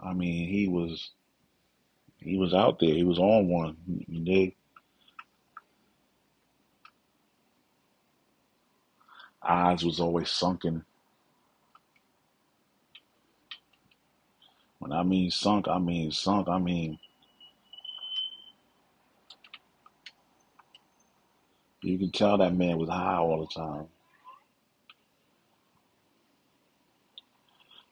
I 0.00 0.14
mean, 0.14 0.48
he 0.48 0.68
was 0.68 1.10
he 2.24 2.38
was 2.38 2.54
out 2.54 2.78
there. 2.78 2.94
He 2.94 3.04
was 3.04 3.18
on 3.18 3.48
one. 3.48 3.76
You 3.86 4.20
dig? 4.24 4.54
Eyes 9.42 9.84
was 9.84 10.00
always 10.00 10.30
sunken. 10.30 10.84
When 14.78 14.92
I 14.92 15.02
mean 15.02 15.30
sunk, 15.30 15.68
I 15.68 15.78
mean 15.78 16.10
sunk. 16.12 16.48
I 16.48 16.58
mean 16.58 16.98
you 21.82 21.98
can 21.98 22.12
tell 22.12 22.38
that 22.38 22.54
man 22.54 22.78
was 22.78 22.88
high 22.88 23.16
all 23.16 23.40
the 23.46 23.60
time. 23.60 23.86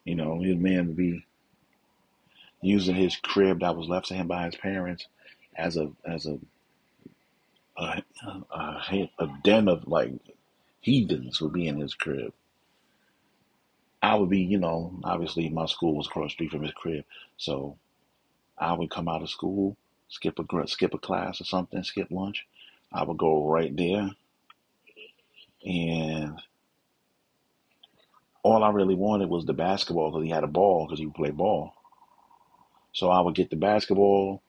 You 0.05 0.15
know, 0.15 0.41
his 0.41 0.57
man 0.57 0.89
would 0.89 0.97
be 0.97 1.25
using 2.63 2.95
his 2.97 3.17
crib 3.17 3.61
that 3.61 3.77
was 3.77 3.89
left 3.89 4.09
to 4.09 4.15
him 4.15 4.29
by 4.29 4.47
his 4.47 4.57
parents 4.57 5.07
as 5.57 5.77
a 5.77 5.91
as 6.05 6.27
a 6.27 6.39
a, 7.77 8.03
a, 8.53 9.11
a 9.19 9.29
den 9.45 9.69
of 9.69 9.87
like 9.89 10.13
heathens 10.81 11.41
would 11.41 11.53
be 11.53 11.67
in 11.67 11.79
his 11.81 11.95
crib. 11.95 12.33
I 14.03 14.15
would 14.17 14.31
be, 14.31 14.41
you 14.41 14.59
know, 14.59 14.99
obviously 15.05 15.49
my 15.51 15.67
school 15.67 15.97
was 15.97 16.07
across 16.07 16.31
the 16.31 16.35
street 16.35 16.51
from 16.53 16.63
his 16.63 16.73
crib, 16.73 17.05
so 17.37 17.77
I 18.59 18.73
would 18.73 18.91
come 18.91 19.09
out 19.09 19.23
of 19.23 19.31
school, 19.31 19.77
skip 20.09 20.39
a 20.39 20.69
skip 20.69 20.95
a 20.95 20.99
class 20.99 21.41
or 21.41 21.45
something, 21.45 21.83
skip 21.85 22.11
lunch. 22.11 22.47
I 22.93 23.05
would 23.05 23.19
go 23.19 23.47
right 23.49 23.75
there, 23.77 24.11
and 25.65 26.41
all 28.43 28.65
I 28.65 28.71
really 28.71 28.95
wanted 28.95 29.29
was 29.29 29.47
the 29.47 29.53
basketball 29.55 30.11
because 30.11 30.25
he 30.25 30.31
had 30.31 30.45
a 30.45 30.49
ball 30.49 30.87
because 30.87 30.99
he 30.99 31.07
would 31.07 31.15
play 31.15 31.31
ball. 31.31 31.75
So 32.93 33.11
I 33.11 33.21
would 33.21 33.35
get 33.35 33.51
the 33.51 33.57
basketball 33.57 34.43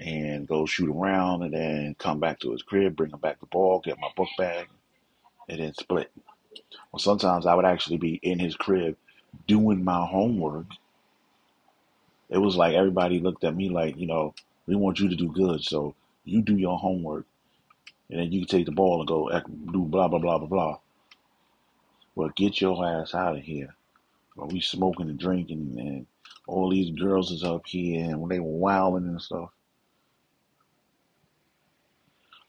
and 0.00 0.48
go 0.48 0.66
shoot 0.66 0.90
around, 0.90 1.42
and 1.42 1.54
then 1.54 1.94
come 1.98 2.18
back 2.18 2.40
to 2.40 2.52
his 2.52 2.62
crib, 2.62 2.96
bring 2.96 3.12
him 3.12 3.20
back 3.20 3.38
the 3.40 3.46
ball, 3.46 3.80
get 3.80 4.00
my 4.00 4.08
book 4.16 4.28
bag, 4.36 4.66
and 5.48 5.60
then 5.60 5.74
split. 5.74 6.10
Well, 6.90 6.98
sometimes 6.98 7.46
I 7.46 7.54
would 7.54 7.64
actually 7.64 7.98
be 7.98 8.18
in 8.22 8.38
his 8.38 8.56
crib 8.56 8.96
doing 9.46 9.84
my 9.84 10.04
homework. 10.06 10.66
It 12.30 12.38
was 12.38 12.56
like 12.56 12.74
everybody 12.74 13.20
looked 13.20 13.44
at 13.44 13.54
me 13.54 13.68
like, 13.68 13.96
you 13.96 14.06
know, 14.06 14.34
we 14.66 14.74
want 14.74 14.98
you 14.98 15.08
to 15.08 15.16
do 15.16 15.28
good, 15.28 15.62
so 15.62 15.94
you 16.24 16.40
do 16.42 16.56
your 16.56 16.78
homework, 16.78 17.26
and 18.10 18.20
then 18.20 18.32
you 18.32 18.40
can 18.40 18.48
take 18.48 18.66
the 18.66 18.72
ball 18.72 19.00
and 19.00 19.08
go 19.08 19.30
do 19.72 19.82
blah 19.82 20.08
blah 20.08 20.18
blah 20.18 20.38
blah 20.38 20.48
blah. 20.48 20.78
Well, 22.14 22.30
get 22.34 22.60
your 22.60 22.84
ass 22.84 23.14
out 23.14 23.36
of 23.36 23.42
here. 23.42 23.74
Well, 24.36 24.48
we 24.48 24.60
smoking 24.60 25.10
and 25.10 25.18
drinking, 25.18 25.76
and 25.78 26.06
all 26.48 26.70
these 26.70 26.90
girls 26.98 27.30
is 27.32 27.44
up 27.44 27.66
here, 27.66 28.04
and 28.04 28.30
they 28.30 28.40
wilding 28.40 29.08
and 29.08 29.22
stuff. 29.22 29.50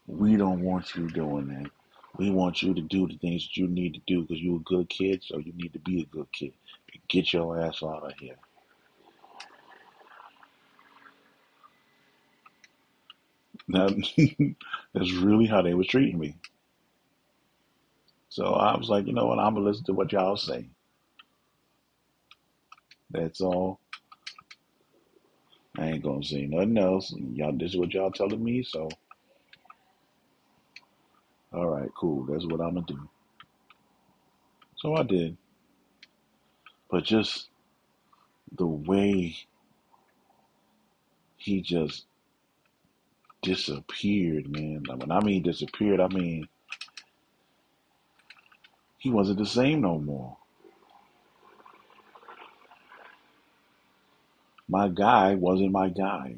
We 0.06 0.36
don't 0.36 0.62
want 0.62 0.94
you 0.94 1.08
doing 1.10 1.48
that. 1.48 1.70
We 2.18 2.30
want 2.30 2.62
you 2.62 2.74
to 2.74 2.80
do 2.82 3.08
the 3.08 3.18
things 3.18 3.44
that 3.46 3.56
you 3.56 3.68
need 3.68 3.94
to 3.94 4.00
do 4.06 4.22
because 4.22 4.40
you're 4.42 4.56
a 4.56 4.60
good 4.60 4.88
kid, 4.88 5.22
so 5.24 5.38
you 5.38 5.52
need 5.54 5.72
to 5.74 5.78
be 5.80 6.02
a 6.02 6.06
good 6.06 6.30
kid. 6.32 6.52
Get 7.08 7.32
your 7.32 7.60
ass 7.60 7.82
out 7.82 8.04
of 8.04 8.12
here. 8.18 8.36
That, 13.68 14.56
that's 14.94 15.12
really 15.14 15.46
how 15.46 15.62
they 15.62 15.74
were 15.74 15.84
treating 15.84 16.18
me. 16.18 16.36
So 18.28 18.44
I 18.54 18.76
was 18.76 18.88
like, 18.88 19.06
you 19.06 19.12
know 19.12 19.26
what? 19.26 19.38
I'm 19.38 19.54
gonna 19.54 19.66
listen 19.66 19.84
to 19.86 19.94
what 19.94 20.12
y'all 20.12 20.36
say. 20.36 20.68
That's 23.14 23.42
all. 23.42 23.80
I 25.78 25.88
ain't 25.90 26.04
gonna 26.04 26.24
say 26.24 26.46
nothing 26.46 26.78
else. 26.78 27.14
Y'all, 27.34 27.52
this 27.56 27.72
is 27.72 27.78
what 27.78 27.94
y'all 27.94 28.12
telling 28.12 28.44
me. 28.44 28.64
So, 28.64 28.88
all 31.52 31.68
right, 31.68 31.90
cool. 31.98 32.26
That's 32.26 32.46
what 32.46 32.60
I'm 32.60 32.74
gonna 32.74 32.86
do. 32.86 33.08
So 34.76 34.94
I 34.96 35.04
did. 35.04 35.36
But 36.90 37.04
just 37.04 37.48
the 38.56 38.66
way 38.66 39.36
he 41.38 41.62
just 41.62 42.06
disappeared, 43.42 44.48
man. 44.50 44.84
When 44.88 45.12
I 45.12 45.20
mean 45.20 45.42
disappeared, 45.42 46.00
I 46.00 46.08
mean 46.08 46.48
he 48.98 49.10
wasn't 49.10 49.38
the 49.40 49.46
same 49.46 49.82
no 49.82 49.98
more. 50.00 50.38
My 54.68 54.88
guy 54.88 55.34
wasn't 55.34 55.72
my 55.72 55.88
guy. 55.90 56.36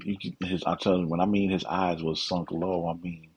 Can, 0.00 0.36
his, 0.42 0.64
I 0.64 0.76
tell 0.76 0.98
you, 0.98 1.08
when 1.08 1.20
I 1.20 1.26
mean 1.26 1.50
his 1.50 1.64
eyes 1.64 2.02
was 2.02 2.22
sunk 2.22 2.50
low, 2.50 2.88
I 2.88 2.94
mean 3.02 3.28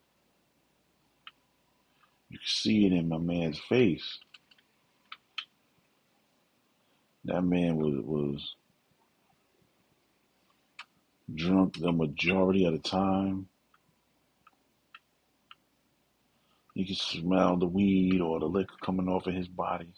you 2.29 2.37
can 2.39 2.47
see 2.47 2.85
it 2.85 2.93
in 2.93 3.09
my 3.09 3.17
man's 3.17 3.59
face. 3.59 4.19
That 7.25 7.43
man 7.43 7.77
was 7.77 7.95
was 8.05 8.55
drunk 11.33 11.77
the 11.79 11.91
majority 11.91 12.65
of 12.65 12.73
the 12.73 12.79
time. 12.79 13.47
You 16.75 16.85
can 16.85 16.95
smell 16.95 17.57
the 17.57 17.67
weed 17.67 18.21
or 18.21 18.39
the 18.39 18.45
liquor 18.45 18.75
coming 18.83 19.07
off 19.09 19.27
of 19.27 19.33
his 19.33 19.47
body. 19.47 19.89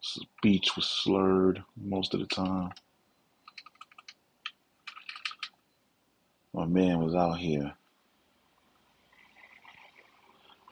Speech 0.00 0.76
was 0.76 0.86
slurred 0.86 1.62
most 1.76 2.14
of 2.14 2.20
the 2.20 2.26
time. 2.26 2.70
My 6.54 6.64
man 6.64 7.00
was 7.00 7.14
out 7.14 7.38
here. 7.38 7.74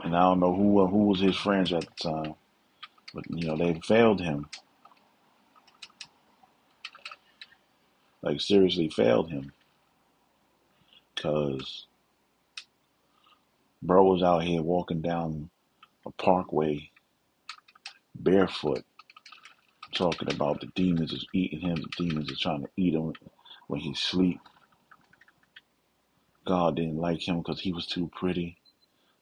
And 0.01 0.17
I 0.17 0.21
don't 0.21 0.41
know 0.41 0.55
who 0.55 0.81
uh, 0.81 0.87
who 0.87 1.07
was 1.07 1.21
his 1.21 1.37
friends 1.37 1.73
at 1.73 1.83
the 1.83 2.11
time. 2.11 2.35
But 3.13 3.25
you 3.29 3.47
know, 3.49 3.57
they 3.57 3.79
failed 3.85 4.21
him. 4.21 4.49
Like 8.23 8.41
seriously 8.41 8.89
failed 8.89 9.31
him. 9.31 9.53
Cause 11.17 11.87
bro 13.83 14.05
was 14.05 14.23
out 14.23 14.43
here 14.45 14.63
walking 14.63 15.01
down 15.01 15.51
a 16.07 16.11
parkway 16.13 16.91
barefoot 18.15 18.85
talking 19.99 20.33
about 20.33 20.61
the 20.61 20.69
demons 20.77 21.13
is 21.13 21.27
eating 21.35 21.61
him, 21.61 21.77
the 21.77 22.05
demons 22.05 22.31
are 22.31 22.37
trying 22.37 22.63
to 22.63 22.71
eat 22.77 22.95
him 22.95 23.13
when 23.67 23.81
he 23.81 23.93
sleep. 23.95 24.41
God 26.47 26.77
didn't 26.77 26.99
like 26.99 27.27
him 27.27 27.39
because 27.39 27.61
he 27.61 27.73
was 27.73 27.87
too 27.87 28.09
pretty. 28.15 28.57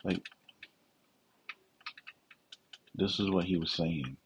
Like, 0.05 0.23
this 2.95 3.19
is 3.19 3.31
what 3.31 3.47
he 3.47 3.57
was 3.57 3.73
saying. 3.73 4.19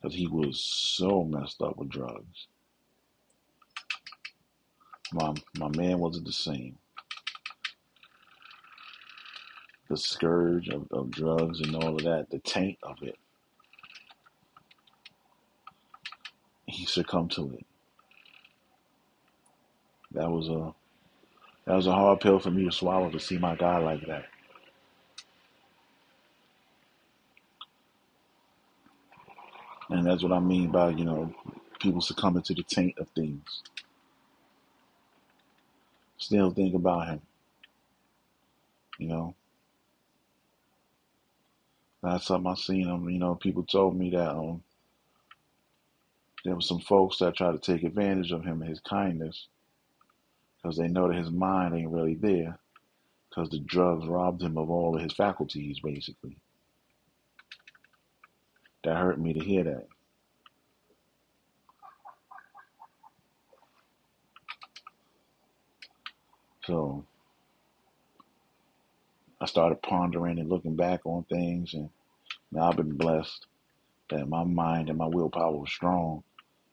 Because 0.00 0.16
he 0.16 0.28
was 0.28 0.60
so 0.60 1.24
messed 1.24 1.60
up 1.60 1.76
with 1.76 1.90
drugs. 1.90 2.46
My, 5.12 5.34
my 5.58 5.68
man 5.76 5.98
wasn't 5.98 6.26
the 6.26 6.32
same. 6.32 6.78
The 9.90 9.96
scourge 9.96 10.68
of, 10.68 10.86
of 10.90 11.10
drugs 11.10 11.60
and 11.60 11.76
all 11.76 11.96
of 11.96 12.04
that, 12.04 12.28
the 12.30 12.38
taint 12.40 12.78
of 12.82 12.96
it. 13.02 13.18
He 16.76 16.86
succumbed 16.86 17.32
to 17.32 17.52
it. 17.54 17.66
That 20.12 20.30
was 20.30 20.48
a 20.48 20.74
that 21.66 21.76
was 21.76 21.86
a 21.86 21.92
hard 21.92 22.20
pill 22.20 22.40
for 22.40 22.50
me 22.50 22.64
to 22.64 22.72
swallow 22.72 23.10
to 23.10 23.20
see 23.20 23.38
my 23.38 23.56
guy 23.56 23.78
like 23.78 24.06
that. 24.08 24.26
And 29.90 30.06
that's 30.06 30.22
what 30.22 30.32
I 30.32 30.40
mean 30.40 30.70
by, 30.72 30.90
you 30.90 31.04
know, 31.04 31.34
people 31.80 32.00
succumbing 32.00 32.42
to 32.44 32.54
the 32.54 32.64
taint 32.64 32.98
of 32.98 33.08
things. 33.10 33.62
Still 36.18 36.50
think 36.52 36.74
about 36.74 37.08
him. 37.08 37.22
You 38.98 39.08
know. 39.08 39.34
Last 42.02 42.28
time 42.28 42.46
I 42.46 42.54
seen 42.54 42.88
him, 42.88 43.10
you 43.10 43.18
know, 43.20 43.36
people 43.36 43.64
told 43.64 43.96
me 43.96 44.10
that 44.10 44.30
um 44.30 44.62
there 46.46 46.54
were 46.54 46.60
some 46.60 46.78
folks 46.78 47.18
that 47.18 47.34
tried 47.34 47.52
to 47.52 47.58
take 47.58 47.82
advantage 47.82 48.30
of 48.30 48.44
him 48.44 48.62
and 48.62 48.70
his 48.70 48.78
kindness 48.78 49.48
because 50.62 50.76
they 50.76 50.86
know 50.86 51.08
that 51.08 51.16
his 51.16 51.30
mind 51.30 51.74
ain't 51.74 51.90
really 51.90 52.14
there 52.14 52.56
because 53.28 53.50
the 53.50 53.58
drugs 53.58 54.06
robbed 54.06 54.42
him 54.42 54.56
of 54.56 54.70
all 54.70 54.94
of 54.94 55.02
his 55.02 55.12
faculties, 55.12 55.80
basically. 55.82 56.36
That 58.84 58.96
hurt 58.96 59.18
me 59.18 59.32
to 59.32 59.40
hear 59.40 59.64
that. 59.64 59.88
So 66.64 67.04
I 69.40 69.46
started 69.46 69.82
pondering 69.82 70.38
and 70.38 70.48
looking 70.48 70.76
back 70.76 71.00
on 71.04 71.24
things, 71.24 71.74
and 71.74 71.90
now 72.52 72.68
I've 72.68 72.76
been 72.76 72.96
blessed 72.96 73.46
that 74.10 74.28
my 74.28 74.44
mind 74.44 74.88
and 74.88 74.98
my 74.98 75.06
willpower 75.08 75.56
was 75.56 75.70
strong. 75.72 76.22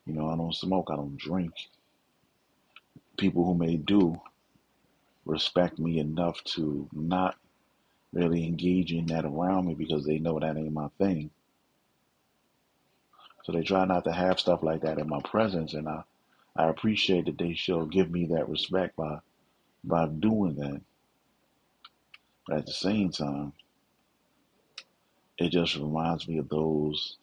You 0.06 0.14
know, 0.14 0.30
I 0.30 0.36
don't 0.36 0.56
smoke, 0.56 0.90
I 0.92 0.96
don't 0.96 1.18
drink. 1.18 1.54
People 3.18 3.46
who 3.46 3.56
may 3.56 3.78
do 3.78 4.20
respect 5.26 5.80
me 5.80 6.00
enough 6.00 6.44
to 6.44 6.90
not 6.92 7.36
really 8.12 8.46
engage 8.46 8.92
in 8.92 9.08
that 9.08 9.26
around 9.26 9.68
me 9.68 9.76
because 9.76 10.06
they 10.06 10.20
know 10.20 10.40
that 10.40 10.58
ain't 10.58 10.74
my 10.74 10.90
thing. 10.98 11.32
So 13.44 13.52
they 13.52 13.64
try 13.64 13.86
not 13.86 14.06
to 14.06 14.12
have 14.12 14.40
stuff 14.40 14.64
like 14.64 14.82
that 14.82 15.00
in 15.00 15.10
my 15.10 15.22
presence, 15.22 15.74
and 15.74 15.88
I, 15.88 16.04
I 16.56 16.70
appreciate 16.70 17.26
that 17.26 17.38
they 17.38 17.54
show 17.54 17.86
give 17.86 18.12
me 18.12 18.28
that 18.28 18.50
respect 18.50 18.96
by 18.96 19.20
by 19.84 20.08
doing 20.08 20.56
that. 20.56 20.82
But 22.48 22.58
at 22.60 22.66
the 22.66 22.74
same 22.74 23.12
time, 23.12 23.54
it 25.38 25.50
just 25.50 25.76
reminds 25.76 26.28
me 26.28 26.38
of 26.38 26.50
those 26.50 27.18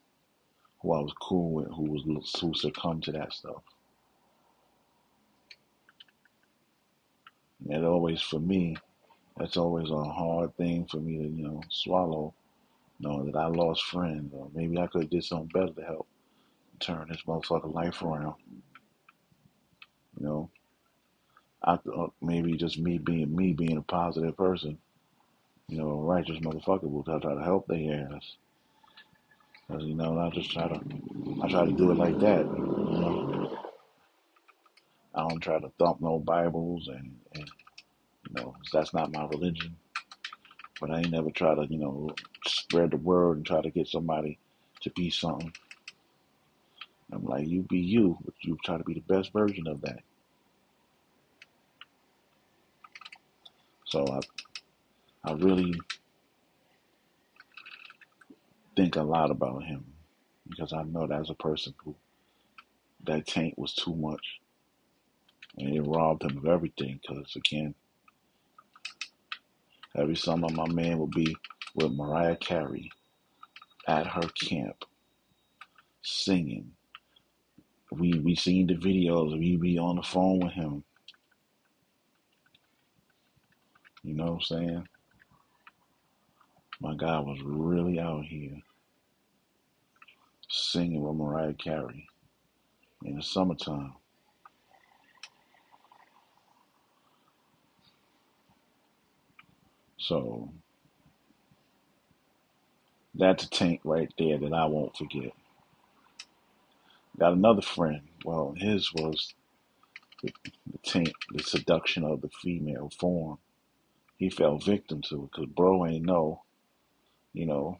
who 0.82 0.94
I 0.94 1.00
was 1.00 1.14
cool 1.20 1.52
with, 1.52 1.68
who 1.68 1.84
was 1.90 2.04
who 2.40 2.54
succumbed 2.54 3.04
to 3.04 3.12
that 3.12 3.32
stuff. 3.32 3.62
And 7.68 7.84
always, 7.86 8.22
for 8.22 8.40
me, 8.40 8.76
That's 9.36 9.56
always 9.56 9.90
a 9.90 10.04
hard 10.04 10.56
thing 10.56 10.86
for 10.86 10.98
me 10.98 11.18
to, 11.18 11.24
you 11.24 11.42
know, 11.44 11.62
swallow, 11.70 12.34
knowing 13.00 13.26
that 13.32 13.38
I 13.38 13.46
lost 13.46 13.84
friends, 13.84 14.32
or 14.34 14.50
maybe 14.54 14.78
I 14.78 14.86
could 14.88 15.02
have 15.02 15.10
did 15.10 15.24
something 15.24 15.48
better 15.48 15.72
to 15.74 15.86
help 15.86 16.08
turn 16.80 17.08
this 17.10 17.22
motherfucker 17.26 17.72
life 17.72 18.02
around. 18.02 18.36
You 20.18 20.26
know, 20.26 20.50
I 21.64 21.74
uh, 21.74 22.08
maybe 22.22 22.56
just 22.56 22.78
me 22.78 22.98
being 22.98 23.34
me 23.36 23.52
being 23.54 23.78
a 23.78 23.82
positive 23.82 24.36
person, 24.36 24.78
you 25.68 25.78
know, 25.78 25.90
a 25.90 25.96
righteous 26.04 26.38
motherfucker 26.40 26.90
will 26.90 27.04
try 27.04 27.20
to 27.20 27.42
help 27.42 27.68
their 27.68 28.08
ass. 28.14 28.36
You 29.78 29.94
know, 29.94 30.18
I 30.18 30.30
just 30.30 30.50
try 30.52 30.68
to, 30.68 30.80
I 31.42 31.48
try 31.48 31.64
to 31.66 31.72
do 31.72 31.90
it 31.90 31.96
like 31.96 32.18
that. 32.20 32.46
You 32.46 33.00
know, 33.00 33.58
I 35.14 35.28
don't 35.28 35.40
try 35.40 35.60
to 35.60 35.70
thump 35.78 36.00
no 36.00 36.18
Bibles 36.18 36.88
and, 36.88 37.16
and 37.34 37.50
you 38.28 38.34
know, 38.42 38.54
that's 38.72 38.94
not 38.94 39.12
my 39.12 39.26
religion. 39.26 39.76
But 40.80 40.90
I 40.90 40.98
ain't 40.98 41.10
never 41.10 41.30
try 41.30 41.54
to, 41.54 41.66
you 41.68 41.78
know, 41.78 42.10
spread 42.46 42.90
the 42.90 42.96
word 42.96 43.38
and 43.38 43.46
try 43.46 43.62
to 43.62 43.70
get 43.70 43.88
somebody 43.88 44.38
to 44.82 44.90
be 44.90 45.10
something. 45.10 45.52
I'm 47.12 47.24
like, 47.24 47.46
you 47.48 47.62
be 47.62 47.78
you, 47.78 48.18
but 48.24 48.34
you 48.42 48.56
try 48.64 48.78
to 48.78 48.84
be 48.84 48.94
the 48.94 49.14
best 49.14 49.32
version 49.32 49.66
of 49.68 49.80
that. 49.82 50.00
So 53.86 54.06
I, 54.06 54.20
I 55.30 55.34
really 55.34 55.74
think 58.76 58.96
a 58.96 59.02
lot 59.02 59.30
about 59.30 59.64
him 59.64 59.84
because 60.48 60.72
I 60.72 60.82
know 60.82 61.06
that's 61.06 61.30
a 61.30 61.34
person 61.34 61.74
who 61.84 61.94
that 63.04 63.26
taint 63.26 63.58
was 63.58 63.74
too 63.74 63.94
much, 63.94 64.40
and 65.58 65.74
it 65.74 65.82
robbed 65.82 66.24
him 66.24 66.38
of 66.38 66.46
everything. 66.46 67.00
Because 67.00 67.34
again, 67.36 67.74
every 69.96 70.16
summer 70.16 70.48
my 70.48 70.68
man 70.68 70.98
would 70.98 71.10
be 71.12 71.34
with 71.74 71.92
Mariah 71.92 72.36
Carey 72.36 72.90
at 73.86 74.06
her 74.06 74.28
camp 74.40 74.84
singing. 76.02 76.72
We 77.92 78.14
we 78.14 78.34
seen 78.34 78.66
the 78.66 78.74
videos. 78.74 79.38
We 79.38 79.56
be 79.56 79.78
on 79.78 79.96
the 79.96 80.02
phone 80.02 80.40
with 80.40 80.52
him. 80.52 80.84
You 84.02 84.14
know 84.14 84.24
what 84.24 84.32
I'm 84.32 84.40
saying? 84.42 84.88
My 86.80 86.94
guy 86.96 87.18
was 87.20 87.40
really 87.44 88.00
out 88.00 88.24
here 88.26 88.58
singing 90.48 91.02
with 91.02 91.16
Mariah 91.16 91.54
Carey 91.54 92.08
in 93.04 93.16
the 93.16 93.22
summertime. 93.22 93.94
So 99.98 100.52
that's 103.14 103.44
a 103.44 103.50
tank 103.50 103.80
right 103.84 104.12
there 104.18 104.38
that 104.38 104.52
I 104.52 104.66
won't 104.66 104.96
forget. 104.96 105.32
Got 107.18 107.34
another 107.34 107.62
friend. 107.62 108.02
Well, 108.24 108.54
his 108.56 108.92
was 108.94 109.34
the, 110.22 110.32
the 110.72 111.12
the 111.32 111.42
seduction 111.42 112.04
of 112.04 112.22
the 112.22 112.30
female 112.42 112.90
form. 112.98 113.38
He 114.18 114.30
fell 114.30 114.58
victim 114.58 115.02
to 115.10 115.24
it 115.24 115.30
because 115.32 115.50
bro 115.54 115.86
ain't 115.86 116.06
know, 116.06 116.42
you 117.32 117.46
know, 117.46 117.78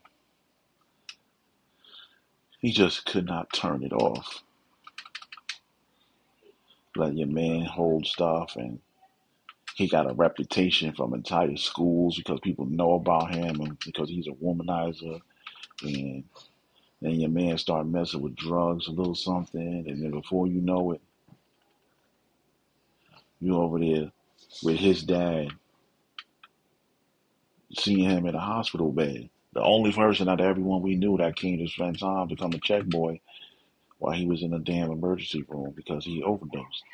he 2.60 2.72
just 2.72 3.06
could 3.06 3.26
not 3.26 3.52
turn 3.52 3.82
it 3.82 3.92
off. 3.92 4.42
Let 6.96 7.16
your 7.16 7.28
man 7.28 7.64
hold 7.64 8.06
stuff 8.06 8.56
and 8.56 8.80
he 9.74 9.88
got 9.88 10.10
a 10.10 10.14
reputation 10.14 10.92
from 10.92 11.14
entire 11.14 11.56
schools 11.56 12.16
because 12.16 12.40
people 12.40 12.66
know 12.66 12.94
about 12.94 13.34
him 13.34 13.60
and 13.60 13.78
because 13.84 14.08
he's 14.08 14.26
a 14.26 14.32
womanizer 14.32 15.20
and 15.82 16.24
then 17.00 17.12
your 17.12 17.30
man 17.30 17.56
start 17.56 17.86
messing 17.86 18.20
with 18.20 18.36
drugs, 18.36 18.86
a 18.86 18.90
little 18.90 19.14
something, 19.14 19.84
and 19.88 20.02
then 20.04 20.10
before 20.10 20.46
you 20.46 20.60
know 20.60 20.92
it, 20.92 21.00
you 23.40 23.56
over 23.56 23.78
there 23.78 24.12
with 24.62 24.76
his 24.76 25.02
dad, 25.02 25.48
seeing 27.78 28.10
him 28.10 28.26
in 28.26 28.34
a 28.34 28.40
hospital 28.40 28.92
bed. 28.92 29.30
The 29.54 29.62
only 29.62 29.92
person 29.92 30.28
out 30.28 30.40
of 30.40 30.46
everyone 30.46 30.82
we 30.82 30.96
knew 30.96 31.16
that 31.18 31.36
came 31.36 31.58
to 31.58 31.68
spend 31.68 31.98
time 31.98 32.28
to 32.28 32.36
come 32.36 32.52
to 32.52 32.60
check 32.60 32.84
boy 32.86 33.20
while 33.98 34.14
he 34.14 34.26
was 34.26 34.42
in 34.42 34.54
a 34.54 34.58
damn 34.58 34.92
emergency 34.92 35.44
room 35.48 35.72
because 35.76 36.04
he 36.04 36.22
overdosed. 36.22 36.84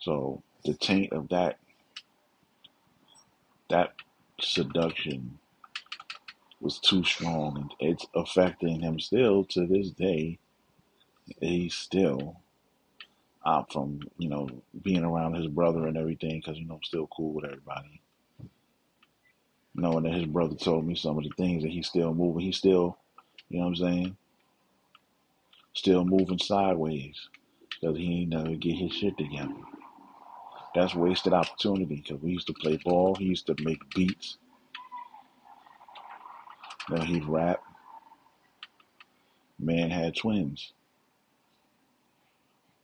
So 0.00 0.42
the 0.64 0.74
taint 0.74 1.12
of 1.12 1.28
that 1.30 1.58
that 3.70 3.94
seduction 4.40 5.38
was 6.60 6.78
too 6.80 7.04
strong 7.04 7.56
and 7.58 7.74
it's 7.80 8.06
affecting 8.14 8.80
him 8.80 9.00
still 9.00 9.44
to 9.46 9.66
this 9.66 9.90
day. 9.90 10.38
He's 11.40 11.74
still 11.74 12.40
out 13.46 13.72
from, 13.72 14.00
you 14.18 14.30
know, 14.30 14.48
being 14.82 15.04
around 15.04 15.34
his 15.36 15.48
brother 15.48 15.86
and 15.88 15.98
everything 15.98 16.40
because, 16.40 16.58
you 16.58 16.66
know, 16.66 16.76
I'm 16.76 16.84
still 16.84 17.08
cool 17.16 17.34
with 17.34 17.46
everybody. 17.46 18.02
Knowing 19.74 20.04
that 20.04 20.14
his 20.14 20.26
brother 20.26 20.56
told 20.56 20.86
me 20.86 20.94
some 20.96 21.18
of 21.18 21.24
the 21.24 21.30
things 21.36 21.62
that 21.64 21.72
he's 21.72 21.88
still 21.88 22.14
moving, 22.14 22.42
he's 22.42 22.58
still, 22.58 22.98
you 23.50 23.58
know 23.60 23.66
what 23.66 23.70
I'm 23.70 23.76
saying, 23.76 24.16
still 25.74 26.04
moving 26.04 26.38
sideways 26.38 27.28
because 27.70 27.96
he 27.96 28.22
ain't 28.22 28.30
never 28.30 28.56
get 28.56 28.76
his 28.76 28.92
shit 28.92 29.18
together. 29.18 29.54
That's 30.74 30.94
wasted 30.94 31.32
opportunity 31.34 31.96
because 32.04 32.22
we 32.22 32.32
used 32.32 32.46
to 32.48 32.54
play 32.54 32.78
ball. 32.84 33.16
He 33.16 33.26
used 33.26 33.46
to 33.48 33.56
make 33.62 33.80
beats. 33.94 34.38
Then 36.90 37.02
he'd 37.02 37.26
rap. 37.26 37.62
Man 39.58 39.90
had 39.90 40.16
twins. 40.16 40.72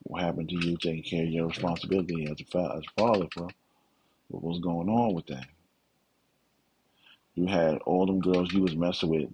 What 0.05 0.23
happened 0.23 0.49
to 0.51 0.57
you 0.67 0.77
taking 0.77 1.03
care 1.03 1.25
of 1.25 1.31
your 1.31 1.49
responsibility 1.49 2.27
as 2.31 2.41
a, 2.41 2.45
fa- 2.45 2.77
as 2.77 2.85
a 2.85 3.01
father, 3.01 3.27
bro? 3.35 3.49
What 4.29 4.43
was 4.45 4.61
going 4.61 4.89
on 4.89 5.15
with 5.15 5.27
that? 5.27 5.47
You 7.35 7.47
had 7.47 7.79
all 7.79 8.07
them 8.07 8.21
girls 8.21 8.53
you 8.53 8.63
was 8.63 8.77
messing 8.77 9.09
with 9.09 9.31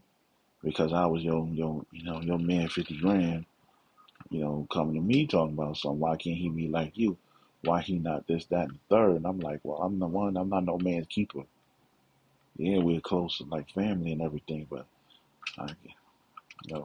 because 0.62 0.92
I 0.92 1.06
was 1.06 1.22
your 1.22 1.46
your 1.48 1.84
you 1.92 2.04
know 2.04 2.20
your 2.20 2.38
man 2.38 2.68
fifty 2.68 2.98
grand. 2.98 3.46
You 4.30 4.40
know 4.40 4.66
coming 4.72 4.94
to 4.94 5.00
me 5.00 5.26
talking 5.26 5.54
about 5.54 5.76
something. 5.76 6.00
Why 6.00 6.16
can't 6.16 6.36
he 6.36 6.48
be 6.48 6.68
like 6.68 6.96
you? 6.96 7.16
Why 7.62 7.80
he 7.80 7.98
not 7.98 8.26
this 8.26 8.46
that 8.46 8.68
and 8.68 8.78
third? 8.90 9.16
And 9.16 9.26
I'm 9.26 9.40
like, 9.40 9.60
well, 9.64 9.82
I'm 9.82 9.98
the 9.98 10.06
one. 10.06 10.36
I'm 10.36 10.50
not 10.50 10.64
no 10.64 10.78
man's 10.78 11.06
keeper. 11.08 11.42
Yeah, 12.56 12.78
we're 12.78 13.00
close 13.00 13.42
like 13.48 13.70
family 13.70 14.12
and 14.12 14.22
everything, 14.22 14.66
but 14.70 14.86
I, 15.58 15.68
you 16.66 16.74
know, 16.74 16.84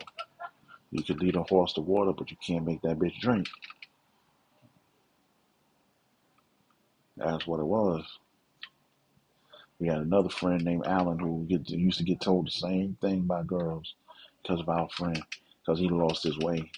you 0.91 1.04
could 1.04 1.22
lead 1.22 1.36
a 1.36 1.43
horse 1.43 1.74
to 1.74 1.82
water, 1.82 2.13
but 2.13 2.32
you 2.32 2.38
can't 2.46 2.65
make 2.65 2.82
that 2.84 3.00
bitch 3.00 3.19
drink. 3.19 3.48
That's 7.17 7.45
what 7.45 7.60
it 7.60 7.65
was. 7.65 8.04
We 9.80 9.88
had 9.88 9.99
another 9.99 10.30
friend 10.30 10.63
named 10.63 10.88
Alan 10.88 11.19
who 11.19 11.45
get, 11.47 11.69
used 11.69 11.97
to 11.97 12.04
get 12.04 12.21
told 12.21 12.47
the 12.47 12.52
same 12.52 12.97
thing 13.02 13.21
by 13.21 13.43
girls 13.43 13.95
because 14.41 14.62
of 14.62 14.69
our 14.69 14.89
friend, 14.89 15.21
because 15.60 15.80
he 15.80 15.89
lost 15.89 16.23
his 16.23 16.38
way. 16.39 16.71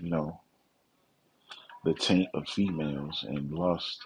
You 0.00 0.10
know, 0.10 0.40
the 1.84 1.94
taint 1.94 2.28
of 2.34 2.48
females 2.48 3.24
and 3.28 3.52
lust. 3.52 4.02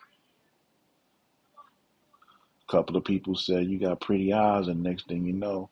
A 2.69 2.73
couple 2.73 2.97
of 2.97 3.05
people 3.05 3.37
said 3.37 3.67
you 3.67 3.79
got 3.79 4.01
pretty 4.01 4.33
eyes, 4.33 4.69
and 4.69 4.83
next 4.83 5.07
thing 5.07 5.25
you 5.25 5.33
know, 5.33 5.71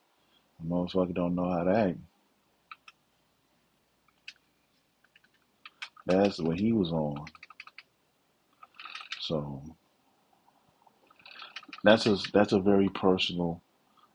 the 0.61 0.69
motherfucker 0.69 1.15
don't 1.15 1.35
know 1.35 1.51
how 1.51 1.65
to 1.65 1.77
act. 1.77 1.99
That's 6.07 6.39
what 6.39 6.61
he 6.61 6.73
was 6.73 6.93
on. 6.93 7.25
So 9.27 9.63
that's 11.83 12.07
a 12.07 12.17
that's 12.33 12.53
a 12.53 12.61
very 12.61 12.91
personal 12.91 13.63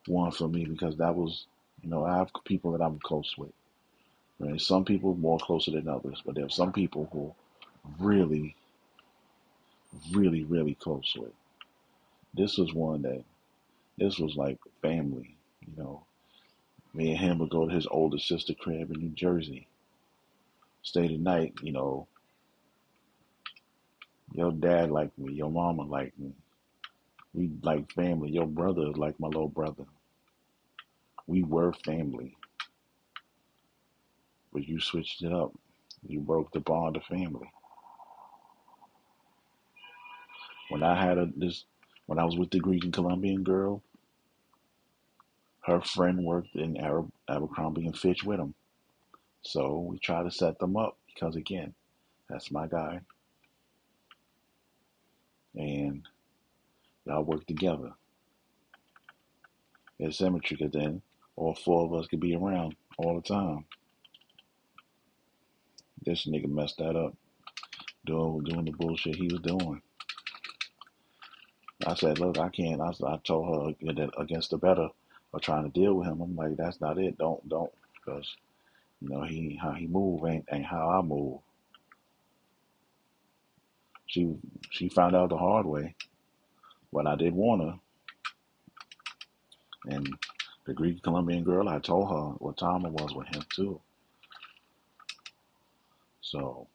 one 0.07 0.31
for 0.31 0.47
me 0.47 0.65
because 0.65 0.97
that 0.97 1.15
was 1.15 1.47
you 1.81 1.89
know 1.89 2.05
I 2.05 2.17
have 2.17 2.29
people 2.45 2.73
that 2.73 2.83
I'm 2.83 2.99
close 2.99 3.35
with. 3.37 3.51
Right? 4.39 4.61
Some 4.61 4.85
people 4.85 5.15
more 5.15 5.39
closer 5.39 5.71
than 5.71 5.89
others, 5.89 6.21
but 6.25 6.35
there 6.35 6.45
are 6.45 6.49
some 6.49 6.71
people 6.71 7.09
who 7.11 7.33
really, 7.99 8.55
really, 10.13 10.43
really 10.43 10.75
close 10.75 11.13
with. 11.17 11.33
This 12.35 12.57
was 12.57 12.73
one 12.73 13.01
that 13.01 13.23
this 13.97 14.19
was 14.19 14.35
like 14.35 14.59
family. 14.81 15.35
You 15.67 15.83
know, 15.83 16.03
me 16.93 17.11
and 17.11 17.19
him 17.19 17.39
would 17.39 17.49
go 17.49 17.67
to 17.67 17.73
his 17.73 17.87
older 17.89 18.19
sister 18.19 18.53
crib 18.53 18.91
in 18.91 19.01
New 19.01 19.09
Jersey, 19.09 19.67
stay 20.83 21.07
the 21.07 21.17
night. 21.17 21.55
You 21.63 21.73
know, 21.73 22.07
your 24.33 24.51
dad 24.51 24.91
liked 24.91 25.17
me, 25.17 25.33
your 25.33 25.51
mama 25.51 25.83
liked 25.83 26.17
me. 26.19 26.33
We 27.33 27.51
like 27.61 27.91
family. 27.93 28.31
Your 28.31 28.47
brother 28.47 28.89
is 28.89 28.97
like 28.97 29.19
my 29.19 29.27
little 29.27 29.49
brother. 29.49 29.85
We 31.27 31.43
were 31.43 31.73
family. 31.73 32.35
But 34.51 34.67
you 34.67 34.79
switched 34.79 35.21
it 35.21 35.31
up. 35.31 35.51
You 36.07 36.19
broke 36.21 36.51
the 36.51 36.59
bond 36.59 36.95
of 36.95 37.03
family. 37.03 37.51
When 40.69 40.83
I 40.83 40.99
had 40.99 41.17
a, 41.17 41.27
this, 41.35 41.65
when 42.05 42.19
I 42.19 42.25
was 42.25 42.37
with 42.37 42.51
the 42.51 42.59
Greek 42.59 42.83
and 42.83 42.93
Colombian 42.93 43.43
girl, 43.43 43.83
her 45.65 45.81
friend 45.81 46.23
worked 46.23 46.55
in 46.55 46.77
Arab, 46.77 47.11
Abercrombie 47.27 47.85
and 47.85 47.97
Fitch 47.97 48.23
with 48.23 48.39
him. 48.39 48.55
So 49.43 49.79
we 49.79 49.99
try 49.99 50.23
to 50.23 50.31
set 50.31 50.59
them 50.59 50.77
up 50.77 50.97
because 51.07 51.35
again, 51.35 51.73
that's 52.29 52.51
my 52.51 52.67
guy, 52.67 53.01
and 55.55 56.07
y'all 57.05 57.23
work 57.23 57.45
together. 57.47 57.91
There's 59.99 60.17
symmetry 60.17 60.57
because 60.57 60.73
then 60.73 61.01
all 61.35 61.55
four 61.55 61.85
of 61.85 61.93
us 61.93 62.07
could 62.07 62.19
be 62.19 62.35
around 62.35 62.75
all 62.97 63.15
the 63.15 63.27
time. 63.27 63.65
This 66.05 66.25
nigga 66.27 66.49
messed 66.49 66.77
that 66.77 66.95
up, 66.95 67.15
doing 68.05 68.43
doing 68.43 68.65
the 68.65 68.71
bullshit 68.71 69.15
he 69.15 69.27
was 69.27 69.41
doing. 69.41 69.81
I 71.85 71.95
said, 71.95 72.19
look, 72.19 72.37
I 72.39 72.49
can't. 72.49 72.81
I, 72.81 72.91
I 73.05 73.17
told 73.23 73.75
her 73.79 73.93
that 73.93 74.11
against 74.17 74.51
the 74.51 74.57
better 74.57 74.89
of 75.33 75.41
trying 75.41 75.63
to 75.71 75.79
deal 75.79 75.93
with 75.95 76.07
him. 76.07 76.21
I'm 76.21 76.35
like, 76.35 76.57
that's 76.57 76.81
not 76.81 76.97
it. 76.97 77.17
Don't 77.17 77.47
don't 77.49 77.71
because 77.93 78.35
you 79.01 79.09
know 79.09 79.23
he 79.23 79.59
how 79.61 79.71
he 79.71 79.87
move 79.87 80.25
ain't 80.25 80.45
ain't 80.51 80.65
how 80.65 80.89
I 80.89 81.01
move. 81.01 81.39
She 84.09 84.35
she 84.71 84.89
found 84.89 85.15
out 85.15 85.29
the 85.29 85.37
hard 85.37 85.67
way 85.67 85.95
when 86.91 87.07
I 87.07 87.15
did 87.15 87.33
want 87.33 87.63
her, 87.63 87.79
and 89.95 90.09
the 90.65 90.73
Greek 90.73 91.03
Colombian 91.03 91.43
girl, 91.43 91.69
I 91.69 91.79
told 91.79 92.09
her 92.09 92.35
what 92.39 92.57
time 92.57 92.85
it 92.85 92.93
was 92.93 93.13
with 93.15 93.27
him 93.27 93.43
too. 93.55 93.81
So 96.21 96.67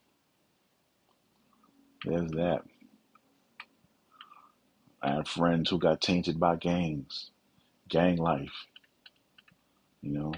there's 2.04 2.30
that. 2.32 2.62
I 5.02 5.12
have 5.12 5.28
friends 5.28 5.70
who 5.70 5.78
got 5.78 6.00
tainted 6.00 6.40
by 6.40 6.56
gangs, 6.56 7.30
gang 7.88 8.16
life. 8.16 8.66
You 10.02 10.12
know, 10.12 10.32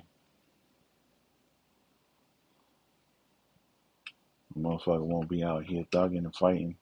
motherfucker 4.59 5.03
won't 5.03 5.29
be 5.29 5.45
out 5.45 5.65
here 5.67 5.85
thugging 5.93 6.19
and 6.25 6.35
fighting. 6.35 6.77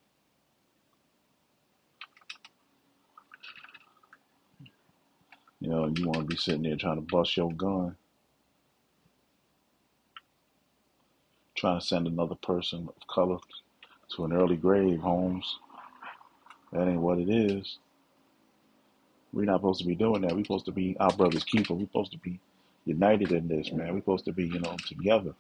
You 5.64 5.70
know, 5.70 5.87
you 5.96 6.07
want 6.07 6.20
to 6.20 6.27
be 6.27 6.37
sitting 6.37 6.62
there 6.64 6.77
trying 6.77 6.96
to 6.96 7.00
bust 7.11 7.38
your 7.38 7.50
gun, 7.55 7.96
trying 11.57 11.81
to 11.81 11.87
send 11.87 12.07
another 12.07 12.35
person 12.37 12.88
of 12.88 13.09
color 13.09 13.38
to 14.16 14.24
an 14.27 14.35
early 14.35 14.57
grave, 14.57 15.00
Holmes. 15.00 15.59
That 16.72 16.88
ain't 16.88 17.00
what 17.00 17.18
it 17.18 17.31
is. 17.31 17.79
We're 19.33 19.46
not 19.46 19.61
supposed 19.61 19.81
to 19.81 19.87
be 19.87 19.94
doing 19.94 20.22
that. 20.22 20.37
We're 20.37 20.44
supposed 20.44 20.66
to 20.66 20.72
be 20.72 20.96
our 21.00 21.12
brother's 21.12 21.44
keeper. 21.44 21.74
We're 21.74 21.87
supposed 21.87 22.12
to 22.12 22.18
be 22.18 22.40
united 22.85 23.33
in 23.33 23.48
this, 23.48 23.72
man. 23.72 23.94
We're 23.94 24.00
supposed 24.00 24.27
to 24.27 24.33
be, 24.33 24.44
you 24.46 24.61
know, 24.61 24.77
together 24.87 25.35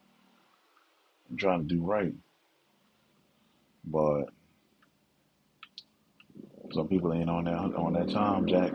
and 1.30 1.38
trying 1.38 1.68
to 1.68 1.74
do 1.74 1.82
right. 1.82 2.14
But 3.84 4.26
some 6.72 6.88
people 6.88 7.12
ain't 7.14 7.30
on 7.30 7.44
that 7.44 7.54
on 7.54 7.94
that 7.94 8.10
time, 8.10 8.46
Jack. 8.46 8.72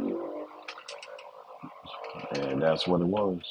And 2.36 2.62
that's 2.62 2.88
what 2.88 3.02
it 3.02 3.08
was. 3.08 3.42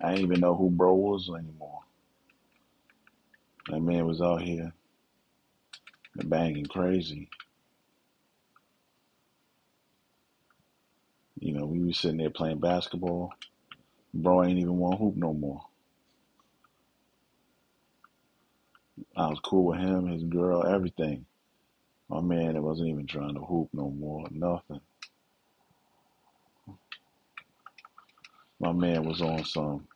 I 0.00 0.10
didn't 0.10 0.26
even 0.26 0.40
know 0.40 0.54
who 0.54 0.70
bro 0.70 0.94
was 0.94 1.28
anymore. 1.28 1.80
That 3.68 3.80
man 3.80 4.06
was 4.06 4.22
out 4.22 4.42
here 4.42 4.72
banging 6.16 6.66
crazy. 6.66 7.28
You 11.40 11.52
know, 11.54 11.66
we 11.66 11.84
was 11.84 11.98
sitting 11.98 12.18
there 12.18 12.30
playing 12.30 12.60
basketball. 12.60 13.32
Bro 14.14 14.44
ain't 14.44 14.58
even 14.58 14.78
want 14.78 14.98
hoop 14.98 15.16
no 15.16 15.32
more. 15.32 15.62
I 19.16 19.28
was 19.28 19.40
cool 19.40 19.66
with 19.66 19.80
him, 19.80 20.06
his 20.08 20.24
girl, 20.24 20.66
everything. 20.66 21.26
My 22.08 22.20
man 22.20 22.56
it 22.56 22.62
wasn't 22.62 22.88
even 22.88 23.06
trying 23.06 23.34
to 23.34 23.40
hoop 23.40 23.70
no 23.72 23.90
more, 23.90 24.26
nothing. 24.30 24.80
My 28.60 28.72
man 28.72 29.04
was 29.04 29.20
on 29.22 29.44
some. 29.44 29.86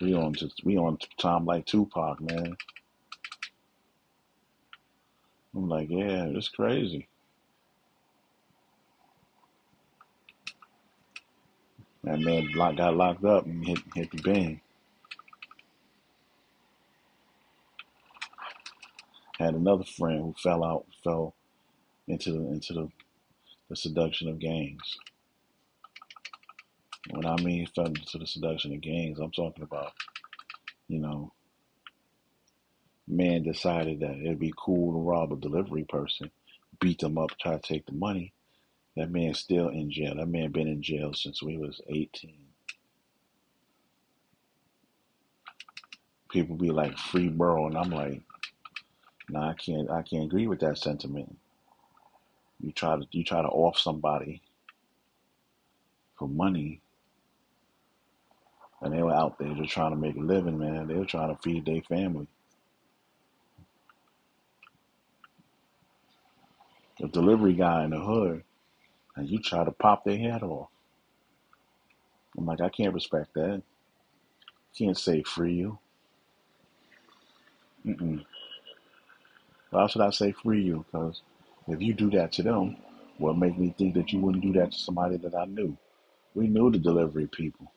We 0.00 0.14
on 0.14 0.34
just 0.34 0.62
we 0.64 0.76
on 0.76 0.98
time 1.18 1.46
like 1.46 1.66
Tupac, 1.66 2.20
man. 2.20 2.56
I'm 5.54 5.68
like, 5.68 5.88
yeah, 5.90 6.26
it's 6.26 6.48
crazy. 6.48 7.08
That 12.04 12.20
man 12.20 12.52
lock, 12.54 12.76
got 12.76 12.96
locked 12.96 13.24
up 13.24 13.46
and 13.46 13.66
hit 13.66 13.78
hit 13.94 14.10
the 14.10 14.22
bang. 14.22 14.60
Had 19.38 19.54
another 19.54 19.84
friend 19.84 20.20
who 20.20 20.34
fell 20.42 20.64
out, 20.64 20.86
fell 21.02 21.34
into 22.06 22.32
the 22.32 22.38
into 22.48 22.74
the, 22.74 22.88
the 23.70 23.76
seduction 23.76 24.28
of 24.28 24.38
gangs. 24.38 24.98
When 27.10 27.26
I 27.26 27.36
mean 27.42 27.66
fell 27.74 27.86
into 27.86 28.18
the 28.18 28.26
seduction 28.26 28.74
of 28.74 28.80
gangs, 28.80 29.18
I'm 29.18 29.30
talking 29.30 29.62
about, 29.62 29.92
you 30.88 30.98
know, 30.98 31.32
man 33.06 33.42
decided 33.42 34.00
that 34.00 34.18
it'd 34.18 34.38
be 34.38 34.52
cool 34.56 34.92
to 34.92 34.98
rob 34.98 35.32
a 35.32 35.36
delivery 35.36 35.84
person, 35.84 36.30
beat 36.80 37.00
them 37.00 37.16
up, 37.18 37.30
try 37.40 37.52
to 37.56 37.60
take 37.60 37.86
the 37.86 37.92
money. 37.92 38.32
That 38.96 39.10
man's 39.10 39.38
still 39.38 39.68
in 39.68 39.90
jail. 39.90 40.16
That 40.16 40.28
man 40.28 40.50
been 40.50 40.68
in 40.68 40.82
jail 40.82 41.14
since 41.14 41.42
we 41.42 41.56
was 41.56 41.80
18. 41.88 42.34
People 46.30 46.56
be 46.56 46.70
like 46.70 46.98
free 46.98 47.28
bro, 47.28 47.68
and 47.68 47.78
I'm 47.78 47.90
like, 47.90 48.22
nah, 49.30 49.50
I 49.50 49.54
can't. 49.54 49.90
I 49.90 50.02
can't 50.02 50.24
agree 50.24 50.46
with 50.46 50.60
that 50.60 50.78
sentiment. 50.78 51.38
You 52.60 52.72
try 52.72 52.96
to 52.96 53.06
you 53.12 53.24
try 53.24 53.40
to 53.40 53.48
off 53.48 53.78
somebody 53.78 54.42
for 56.18 56.28
money, 56.28 56.82
and 58.82 58.94
they 58.94 59.02
were 59.02 59.14
out 59.14 59.38
there 59.38 59.54
just 59.54 59.70
trying 59.72 59.92
to 59.92 59.96
make 59.96 60.16
a 60.16 60.20
living, 60.20 60.58
man. 60.58 60.88
They 60.88 60.94
were 60.96 61.06
trying 61.06 61.34
to 61.34 61.42
feed 61.42 61.66
their 61.66 61.82
family. 61.82 62.28
The 67.00 67.08
delivery 67.08 67.54
guy 67.54 67.84
in 67.84 67.90
the 67.90 68.00
hood, 68.00 68.44
and 69.16 69.28
you 69.28 69.40
try 69.40 69.64
to 69.64 69.72
pop 69.72 70.04
their 70.04 70.18
head 70.18 70.42
off. 70.42 70.68
I'm 72.38 72.46
like, 72.46 72.60
I 72.62 72.70
can't 72.70 72.94
respect 72.94 73.34
that. 73.34 73.62
Can't 74.78 74.98
say 74.98 75.22
free 75.24 75.54
you. 75.54 75.78
Mm-mm. 77.86 78.24
Why 79.70 79.86
should 79.88 80.02
I 80.02 80.10
say 80.10 80.32
free 80.32 80.62
you? 80.62 80.84
Because 80.90 81.22
if 81.68 81.82
you 81.82 81.94
do 81.94 82.10
that 82.12 82.32
to 82.34 82.44
them, 82.44 82.76
what 83.18 83.38
make 83.38 83.58
me 83.58 83.74
think 83.78 83.94
that 83.94 84.12
you 84.12 84.20
wouldn't 84.20 84.44
do 84.44 84.52
that 84.54 84.72
to 84.72 84.78
somebody 84.78 85.18
that 85.18 85.34
I 85.34 85.46
knew? 85.46 85.76
We 86.34 86.48
knew 86.48 86.70
the 86.70 86.78
delivery 86.78 87.28
people. 87.28 87.72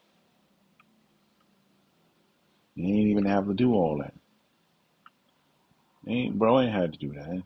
Ain't 2.77 3.10
even 3.10 3.25
have 3.25 3.47
to 3.47 3.53
do 3.53 3.73
all 3.73 3.99
that. 3.99 4.13
Ain't 6.07 6.39
bro 6.39 6.62
ain't 6.62 6.73
had 6.73 6.93
to 6.93 6.99
do 6.99 7.13
that. 7.13 7.43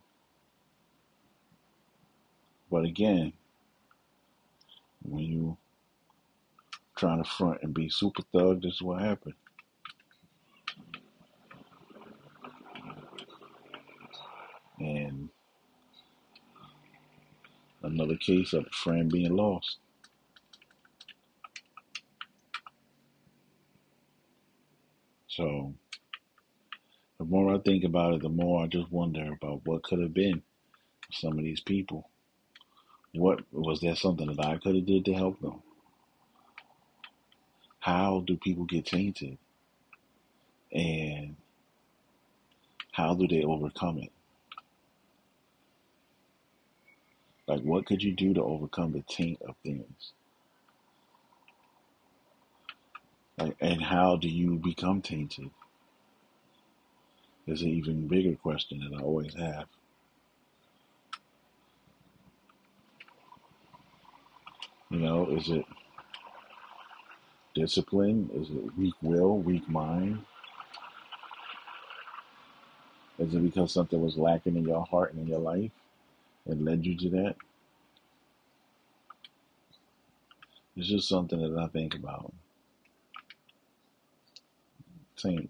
But 2.72 2.86
again, 2.86 3.34
when 5.04 5.24
you 5.24 5.58
trying 6.98 7.24
to 7.24 7.30
front 7.30 7.60
and 7.64 7.74
be 7.74 7.90
super 7.90 8.24
thug, 8.34 8.62
this 8.62 8.76
is 8.76 8.82
what 8.82 9.02
happened. 9.02 9.36
And 14.80 15.30
another 17.84 18.18
case 18.18 18.54
of 18.54 18.66
a 18.66 18.76
friend 18.76 19.12
being 19.12 19.36
lost. 19.36 19.78
So 25.36 25.74
the 27.18 27.26
more 27.26 27.54
I 27.54 27.58
think 27.60 27.84
about 27.84 28.14
it, 28.14 28.22
the 28.22 28.30
more 28.30 28.64
I 28.64 28.68
just 28.68 28.90
wonder 28.92 29.34
about 29.34 29.66
what 29.66 29.84
could 29.84 30.00
have 30.00 30.14
been 30.14 30.42
some 31.12 31.34
of 31.38 31.44
these 31.44 31.60
people. 31.60 32.10
What 33.14 33.42
was 33.52 33.82
there 33.82 33.96
something 33.96 34.28
that 34.28 34.46
I 34.46 34.58
could 34.58 34.76
have 34.76 34.86
did 34.86 35.06
to 35.06 35.14
help 35.14 35.40
them? 35.42 35.62
How 37.80 38.24
do 38.26 38.38
people 38.38 38.66
get 38.66 38.86
tainted? 38.86 39.38
And 40.74 41.36
how 42.92 43.14
do 43.14 43.28
they 43.28 43.44
overcome 43.44 44.00
it? 44.00 44.12
Like, 47.48 47.62
what 47.62 47.86
could 47.86 48.02
you 48.02 48.14
do 48.14 48.34
to 48.34 48.42
overcome 48.42 48.94
the 48.94 49.04
taint 49.08 49.42
of 49.42 49.56
things? 49.64 50.14
And 53.38 53.82
how 53.82 54.16
do 54.16 54.30
you 54.30 54.56
become 54.56 55.02
tainted? 55.02 55.52
is 57.48 57.62
an 57.62 57.70
even 57.70 58.08
bigger 58.08 58.36
question 58.36 58.80
that 58.80 58.98
I 58.98 59.02
always 59.02 59.34
have. 59.36 59.68
You 64.90 65.00
know, 65.00 65.30
is 65.30 65.50
it 65.50 65.66
discipline? 67.54 68.30
Is 68.34 68.50
it 68.50 68.78
weak 68.78 68.94
will, 69.02 69.38
weak 69.38 69.68
mind? 69.70 70.26
Is 73.20 73.34
it 73.34 73.44
because 73.44 73.72
something 73.72 74.02
was 74.02 74.18
lacking 74.18 74.58
in 74.58 74.64
your 74.64 74.86
heart 74.86 75.14
and 75.14 75.22
in 75.22 75.28
your 75.28 75.40
life 75.40 75.72
that 76.46 76.62
led 76.62 76.86
you 76.86 76.98
to 76.98 77.10
that? 77.10 77.36
It's 80.76 80.90
just 80.90 81.08
something 81.08 81.40
that 81.40 81.62
I 81.62 81.68
think 81.68 81.96
about. 81.96 82.34
Taint. 85.26 85.50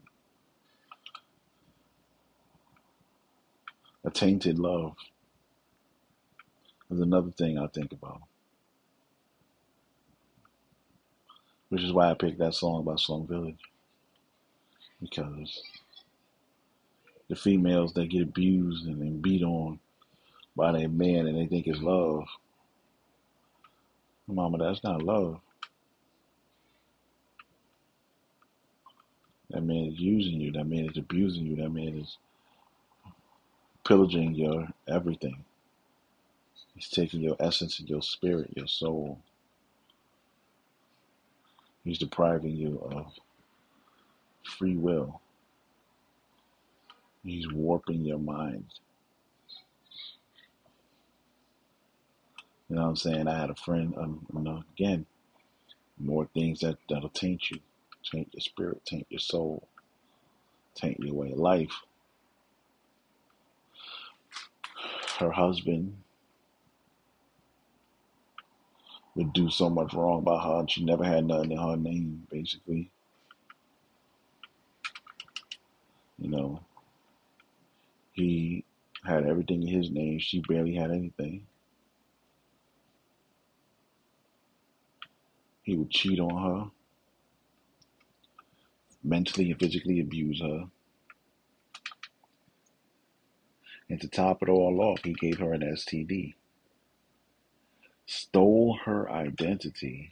A 4.05 4.09
tainted 4.09 4.57
love 4.57 4.95
is 6.89 7.01
another 7.01 7.31
thing 7.31 7.57
I 7.57 7.67
think 7.67 7.91
about. 7.91 8.21
Which 11.67 11.83
is 11.83 11.91
why 11.91 12.09
I 12.09 12.13
picked 12.13 12.39
that 12.39 12.53
song 12.53 12.85
by 12.85 12.95
Slum 12.95 13.27
Village. 13.27 13.59
Because 15.01 15.61
the 17.27 17.35
females 17.35 17.91
that 17.93 18.09
get 18.09 18.21
abused 18.21 18.85
and 18.85 19.01
then 19.01 19.19
beat 19.19 19.43
on 19.43 19.79
by 20.55 20.71
their 20.71 20.88
man 20.88 21.27
and 21.27 21.38
they 21.38 21.47
think 21.47 21.67
it's 21.67 21.81
love. 21.81 22.23
Mama, 24.27 24.57
that's 24.57 24.83
not 24.85 25.03
love. 25.03 25.41
That 29.55 29.63
man 29.63 29.87
is 29.87 29.99
using 29.99 30.41
you. 30.41 30.53
That 30.53 30.67
man 30.67 30.87
is 30.91 30.97
abusing 30.97 31.47
you. 31.47 31.57
That 31.57 31.71
man 31.71 31.99
is 31.99 32.19
pillaging 33.85 34.35
your 34.35 34.69
everything. 34.87 35.45
He's 36.75 36.89
taking 36.89 37.21
your 37.21 37.37
essence 37.39 37.79
and 37.79 37.89
your 37.89 38.01
spirit, 38.03 38.53
your 38.55 38.67
soul. 38.67 39.19
He's 41.83 41.99
depriving 41.99 42.55
you 42.57 42.79
of 42.91 43.13
free 44.59 44.75
will. 44.77 45.21
He's 47.23 47.51
warping 47.51 48.05
your 48.05 48.19
mind. 48.19 48.65
You 52.69 52.77
know 52.77 52.83
what 52.83 52.89
I'm 52.89 52.95
saying? 52.97 53.27
I 53.27 53.39
had 53.39 53.51
a 53.51 53.55
friend, 53.55 53.93
um, 53.97 54.25
you 54.33 54.41
know, 54.41 54.63
again, 54.75 55.05
more 55.99 56.27
things 56.33 56.61
that, 56.61 56.77
that'll 56.89 57.09
taint 57.09 57.51
you, 57.51 57.59
taint 58.11 58.29
your 58.33 58.41
spirit, 58.41 58.85
taint 58.85 59.07
your 59.09 59.19
soul, 59.19 59.67
taint 60.75 60.99
your 60.99 61.13
way 61.13 61.31
of 61.31 61.39
life. 61.39 61.73
Her 65.19 65.31
husband 65.31 65.97
would 69.15 69.31
do 69.33 69.49
so 69.49 69.69
much 69.69 69.93
wrong 69.93 70.23
by 70.23 70.41
her, 70.41 70.59
and 70.59 70.69
she 70.69 70.83
never 70.83 71.03
had 71.03 71.25
nothing 71.25 71.51
in 71.51 71.57
her 71.57 71.77
name, 71.77 72.27
basically. 72.29 72.91
You 76.19 76.29
know, 76.29 76.59
he 78.13 78.65
had 79.05 79.25
everything 79.25 79.61
in 79.61 79.67
his 79.67 79.89
name. 79.89 80.19
She 80.19 80.41
barely 80.47 80.75
had 80.75 80.91
anything. 80.91 81.45
He 85.63 85.75
would 85.75 85.89
cheat 85.89 86.19
on 86.19 86.43
her, 86.43 86.71
mentally 89.05 89.51
and 89.51 89.59
physically 89.59 89.99
abuse 90.01 90.41
her. 90.41 90.65
And 93.89 94.01
to 94.01 94.07
top 94.07 94.41
it 94.41 94.49
all 94.49 94.81
off, 94.81 95.01
he 95.03 95.13
gave 95.13 95.39
her 95.39 95.53
an 95.53 95.61
STD, 95.61 96.33
stole 98.07 98.79
her 98.85 99.09
identity 99.11 100.11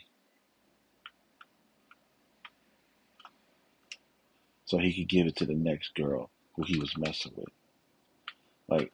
so 4.66 4.78
he 4.78 4.94
could 4.94 5.10
give 5.10 5.28
it 5.28 5.36
to 5.38 5.46
the 5.46 5.56
next 5.56 5.96
girl 5.96 6.30
who 6.56 6.64
he 6.64 6.80
was 6.80 6.98
messing 6.98 7.34
with. 7.36 7.50
Like, 8.68 8.92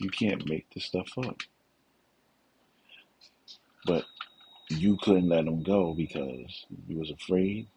you 0.00 0.10
can't 0.10 0.48
make 0.48 0.66
this 0.74 0.84
stuff 0.84 1.10
up. 1.18 1.40
But 3.86 4.04
you 4.68 4.98
couldn't 5.02 5.28
let 5.28 5.44
them 5.44 5.62
go 5.62 5.94
because 5.94 6.66
you 6.88 6.98
was 6.98 7.10
afraid, 7.10 7.68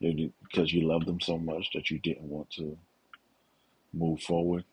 because 0.00 0.72
you 0.72 0.86
loved 0.86 1.06
them 1.06 1.20
so 1.20 1.38
much 1.38 1.70
that 1.74 1.90
you 1.90 1.98
didn't 1.98 2.28
want 2.28 2.50
to 2.50 2.76
move 3.92 4.20
forward. 4.20 4.64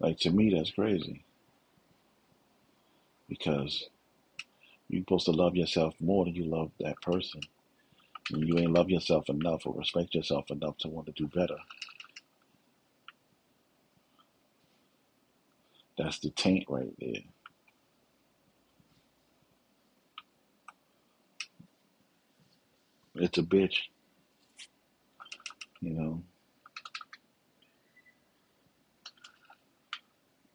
Like 0.00 0.18
to 0.20 0.30
me, 0.30 0.54
that's 0.54 0.72
crazy 0.72 1.24
because 3.28 3.88
you're 4.88 5.02
supposed 5.02 5.26
to 5.26 5.32
love 5.32 5.56
yourself 5.56 5.94
more 6.00 6.24
than 6.24 6.34
you 6.34 6.44
love 6.44 6.70
that 6.80 7.00
person. 7.02 7.40
And 8.32 8.46
you 8.46 8.58
ain't 8.58 8.72
love 8.72 8.90
yourself 8.90 9.28
enough 9.28 9.66
or 9.66 9.74
respect 9.74 10.14
yourself 10.14 10.50
enough 10.50 10.78
to 10.78 10.88
want 10.88 11.06
to 11.06 11.12
do 11.12 11.26
better. 11.28 11.56
That's 16.02 16.20
the 16.20 16.30
taint 16.30 16.66
right 16.68 16.92
there. 17.00 17.22
It's 23.16 23.38
a 23.38 23.42
bitch. 23.42 23.76
You 25.80 25.94
know. 25.94 26.22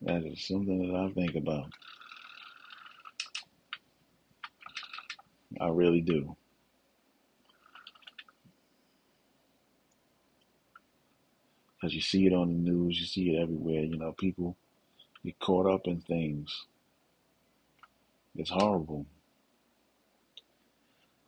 That 0.04 0.26
is 0.26 0.48
something 0.48 0.88
that 0.92 0.98
I 0.98 1.12
think 1.14 1.36
about. 1.36 1.72
I 5.62 5.70
really 5.70 6.02
do. 6.02 6.36
Because 11.82 11.96
you 11.96 12.02
see 12.02 12.28
it 12.28 12.34
on 12.34 12.50
the 12.50 12.72
news, 12.72 13.00
you 13.00 13.06
see 13.08 13.36
it 13.36 13.42
everywhere. 13.42 13.82
You 13.84 13.98
know, 13.98 14.14
people 14.14 14.58
get 15.26 15.40
caught 15.40 15.66
up 15.66 15.88
in 15.88 16.02
things. 16.02 16.66
It's 18.36 18.52
horrible. 18.52 19.06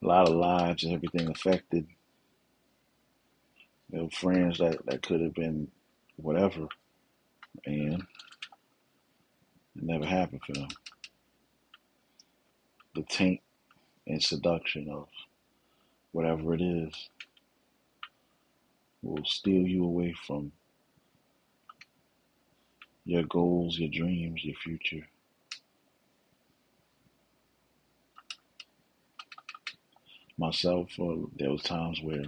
A 0.04 0.08
lot 0.08 0.30
of 0.30 0.36
lives 0.36 0.84
and 0.84 0.94
everything 0.94 1.30
affected. 1.30 1.88
You 3.92 4.00
know, 4.00 4.10
friends 4.10 4.60
that, 4.60 4.86
that 4.86 5.02
could 5.02 5.22
have 5.22 5.34
been 5.34 5.70
whatever. 6.18 6.68
And 7.66 8.04
it 9.76 9.84
never 9.84 10.06
happened 10.06 10.42
for 10.46 10.54
them. 10.54 10.68
The 12.96 13.04
taint 13.04 13.42
and 14.06 14.22
seduction 14.22 14.90
of 14.90 15.08
whatever 16.12 16.54
it 16.54 16.62
is 16.62 17.10
will 19.02 19.26
steal 19.26 19.66
you 19.66 19.84
away 19.84 20.14
from 20.26 20.52
your 23.08 23.24
goals, 23.24 23.80
your 23.80 23.90
dreams, 23.90 24.44
your 24.44 24.56
future. 24.58 25.08
Myself, 30.38 30.90
uh, 31.00 31.16
there 31.40 31.50
was 31.50 31.64
times 31.64 32.02
where, 32.04 32.26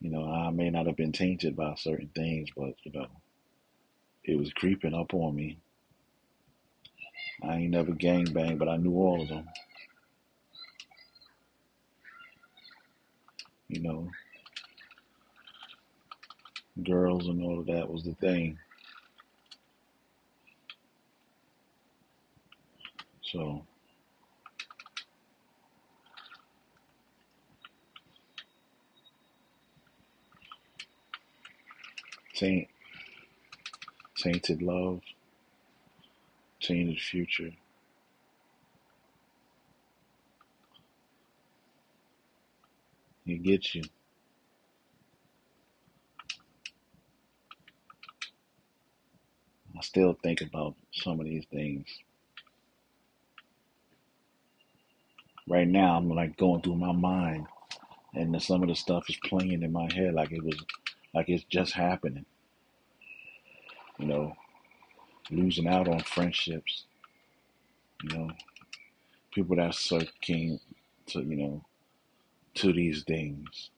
you 0.00 0.10
know, 0.10 0.28
I 0.28 0.50
may 0.50 0.70
not 0.70 0.86
have 0.86 0.96
been 0.96 1.12
tainted 1.12 1.56
by 1.56 1.74
certain 1.76 2.10
things, 2.16 2.48
but 2.56 2.74
you 2.82 2.90
know, 2.92 3.06
it 4.24 4.36
was 4.36 4.52
creeping 4.52 4.92
up 4.92 5.14
on 5.14 5.36
me. 5.36 5.58
I 7.44 7.58
ain't 7.58 7.70
never 7.70 7.92
gang 7.92 8.24
bang, 8.32 8.58
but 8.58 8.68
I 8.68 8.76
knew 8.76 8.94
all 8.94 9.22
of 9.22 9.28
them. 9.28 9.46
You 13.68 13.82
know, 13.82 14.10
girls 16.82 17.28
and 17.28 17.40
all 17.44 17.60
of 17.60 17.66
that 17.66 17.88
was 17.88 18.02
the 18.02 18.14
thing. 18.14 18.58
So 23.32 23.64
taint, 32.34 32.68
tainted 34.16 34.62
love, 34.62 35.00
tainted 36.60 36.98
future. 36.98 37.50
It 43.26 43.42
gets 43.44 43.76
you. 43.76 43.84
I 49.76 49.82
still 49.82 50.16
think 50.20 50.40
about 50.40 50.74
some 50.92 51.20
of 51.20 51.26
these 51.26 51.46
things. 51.52 51.86
Right 55.50 55.68
now 55.68 55.96
I'm 55.96 56.08
like 56.08 56.36
going 56.36 56.62
through 56.62 56.76
my 56.76 56.92
mind, 56.92 57.46
and 58.14 58.40
some 58.40 58.62
of 58.62 58.68
the 58.68 58.74
stuff 58.76 59.04
is 59.10 59.18
playing 59.24 59.62
in 59.62 59.72
my 59.72 59.92
head 59.92 60.14
like 60.14 60.30
it 60.30 60.44
was, 60.44 60.56
like 61.12 61.28
it's 61.28 61.44
just 61.44 61.72
happening. 61.72 62.24
You 63.98 64.06
know, 64.06 64.36
losing 65.30 65.66
out 65.66 65.88
on 65.88 66.00
friendships. 66.00 66.84
You 68.04 68.16
know, 68.16 68.30
people 69.32 69.56
that 69.56 69.74
so 69.74 70.00
keen 70.20 70.60
to 71.08 71.20
you 71.20 71.36
know 71.36 71.64
to 72.54 72.72
these 72.72 73.02
things. 73.02 73.70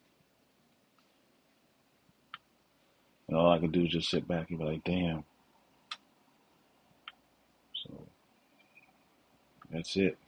And 3.28 3.36
all 3.36 3.50
I 3.52 3.58
can 3.58 3.70
do 3.70 3.84
is 3.84 3.92
just 3.92 4.10
sit 4.10 4.28
back 4.28 4.50
and 4.50 4.58
be 4.58 4.64
like, 4.64 4.84
damn. 4.84 5.24
So 7.82 8.06
that's 9.70 9.96
it. 9.96 10.18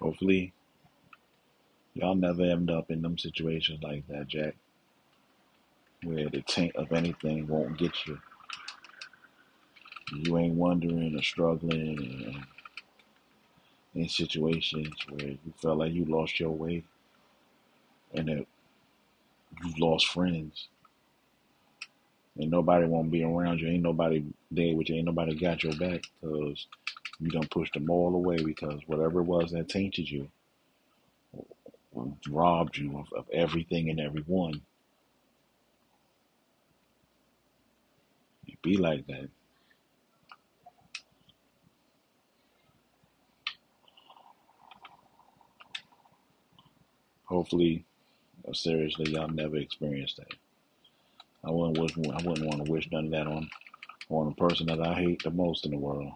Hopefully, 0.00 0.52
y'all 1.94 2.14
never 2.16 2.44
end 2.44 2.70
up 2.70 2.90
in 2.90 3.02
them 3.02 3.18
situations 3.18 3.82
like 3.82 4.06
that, 4.08 4.28
Jack, 4.28 4.56
where 6.04 6.30
the 6.30 6.42
taint 6.42 6.76
of 6.76 6.92
anything 6.92 7.46
won't 7.48 7.78
get 7.78 8.06
you. 8.06 8.18
You 10.12 10.38
ain't 10.38 10.54
wondering 10.54 11.18
or 11.18 11.22
struggling 11.22 12.44
in 13.94 14.08
situations 14.08 14.94
where 15.10 15.28
you 15.30 15.54
felt 15.62 15.78
like 15.78 15.92
you 15.92 16.04
lost 16.06 16.40
your 16.40 16.50
way 16.50 16.84
and 18.14 18.28
that 18.28 18.46
you've 19.64 19.78
lost 19.78 20.08
friends. 20.08 20.68
And 22.38 22.50
nobody 22.50 22.86
won't 22.86 23.10
be 23.12 23.24
around 23.24 23.60
you. 23.60 23.68
Ain't 23.68 23.82
nobody 23.82 24.24
there 24.50 24.76
with 24.76 24.90
you. 24.90 24.96
Ain't 24.96 25.06
nobody 25.06 25.36
got 25.38 25.64
your 25.64 25.74
back 25.76 26.02
because 26.22 26.66
you 27.20 27.30
done 27.30 27.48
pushed 27.50 27.74
them 27.74 27.90
all 27.90 28.14
away 28.14 28.38
because 28.42 28.80
whatever 28.86 29.20
it 29.20 29.24
was 29.24 29.52
that 29.52 29.68
tainted 29.68 30.10
you, 30.10 30.28
robbed 32.28 32.76
you 32.76 32.98
of, 32.98 33.06
of 33.16 33.26
everything 33.32 33.90
and 33.90 34.00
everyone. 34.00 34.62
It 38.46 38.60
be 38.62 38.76
like 38.76 39.06
that. 39.08 39.28
Hopefully, 47.24 47.84
uh, 48.48 48.52
seriously, 48.52 49.12
y'all 49.12 49.28
never 49.28 49.56
experienced 49.56 50.18
that. 50.18 50.32
I 51.44 51.50
wouldn't 51.50 51.78
wish, 51.78 51.92
I 51.98 52.22
wouldn't 52.28 52.46
want 52.46 52.64
to 52.66 52.72
wish 52.72 52.88
none 52.92 53.06
of 53.06 53.10
that 53.12 53.26
on 53.26 53.48
on 54.10 54.28
the 54.28 54.34
person 54.36 54.66
that 54.66 54.80
I 54.80 54.94
hate 54.94 55.22
the 55.24 55.30
most 55.30 55.64
in 55.64 55.72
the 55.72 55.78
world. 55.78 56.12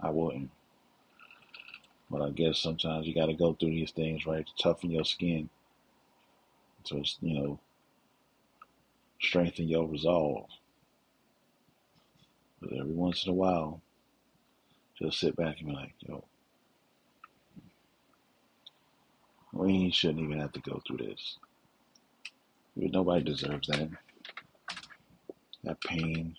I 0.00 0.10
wouldn't. 0.10 0.50
But 2.10 2.22
I 2.22 2.30
guess 2.30 2.58
sometimes 2.58 3.06
you 3.06 3.14
got 3.14 3.26
to 3.26 3.34
go 3.34 3.54
through 3.54 3.70
these 3.70 3.90
things, 3.90 4.26
right, 4.26 4.46
to 4.46 4.62
toughen 4.62 4.90
your 4.90 5.04
skin, 5.04 5.50
to 6.84 7.02
you 7.20 7.40
know, 7.40 7.60
strengthen 9.20 9.68
your 9.68 9.86
resolve. 9.86 10.46
But 12.60 12.72
every 12.72 12.92
once 12.92 13.24
in 13.24 13.30
a 13.30 13.34
while, 13.34 13.80
just 15.00 15.20
sit 15.20 15.36
back 15.36 15.58
and 15.58 15.68
be 15.68 15.74
like, 15.74 15.94
yo, 16.00 16.24
we 19.52 19.90
shouldn't 19.90 20.20
even 20.20 20.40
have 20.40 20.52
to 20.52 20.60
go 20.60 20.80
through 20.86 20.98
this. 20.98 21.36
Nobody 22.76 23.24
deserves 23.24 23.68
that. 23.68 23.90
That 25.64 25.80
pain, 25.82 26.36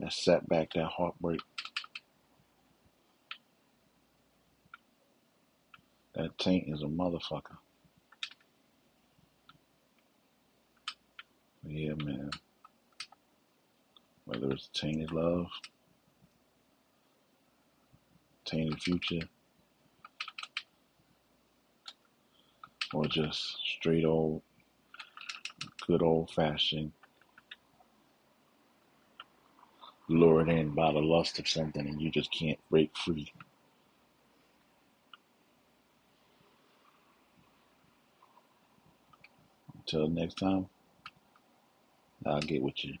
that 0.00 0.12
setback, 0.12 0.74
that 0.74 0.84
heartbreak. 0.86 1.40
That 6.14 6.38
taint 6.38 6.66
is 6.68 6.82
a 6.82 6.86
motherfucker. 6.86 7.56
Yeah, 11.66 11.94
man. 12.04 12.30
Whether 14.26 14.50
it's 14.52 14.68
tainted 14.74 15.12
love, 15.12 15.48
tainted 18.44 18.82
future, 18.82 19.28
or 22.94 23.06
just 23.06 23.58
straight 23.78 24.04
old, 24.04 24.42
good 25.86 26.02
old 26.02 26.30
fashioned, 26.30 26.92
lured 30.08 30.48
in 30.50 30.70
by 30.74 30.92
the 30.92 31.00
lust 31.00 31.38
of 31.38 31.48
something 31.48 31.86
and 31.88 32.00
you 32.00 32.10
just 32.10 32.32
can't 32.32 32.58
break 32.70 32.96
free. 32.96 33.32
Until 39.86 40.08
next 40.08 40.38
time, 40.38 40.66
I'll 42.24 42.40
get 42.40 42.62
with 42.62 42.84
you. 42.84 42.94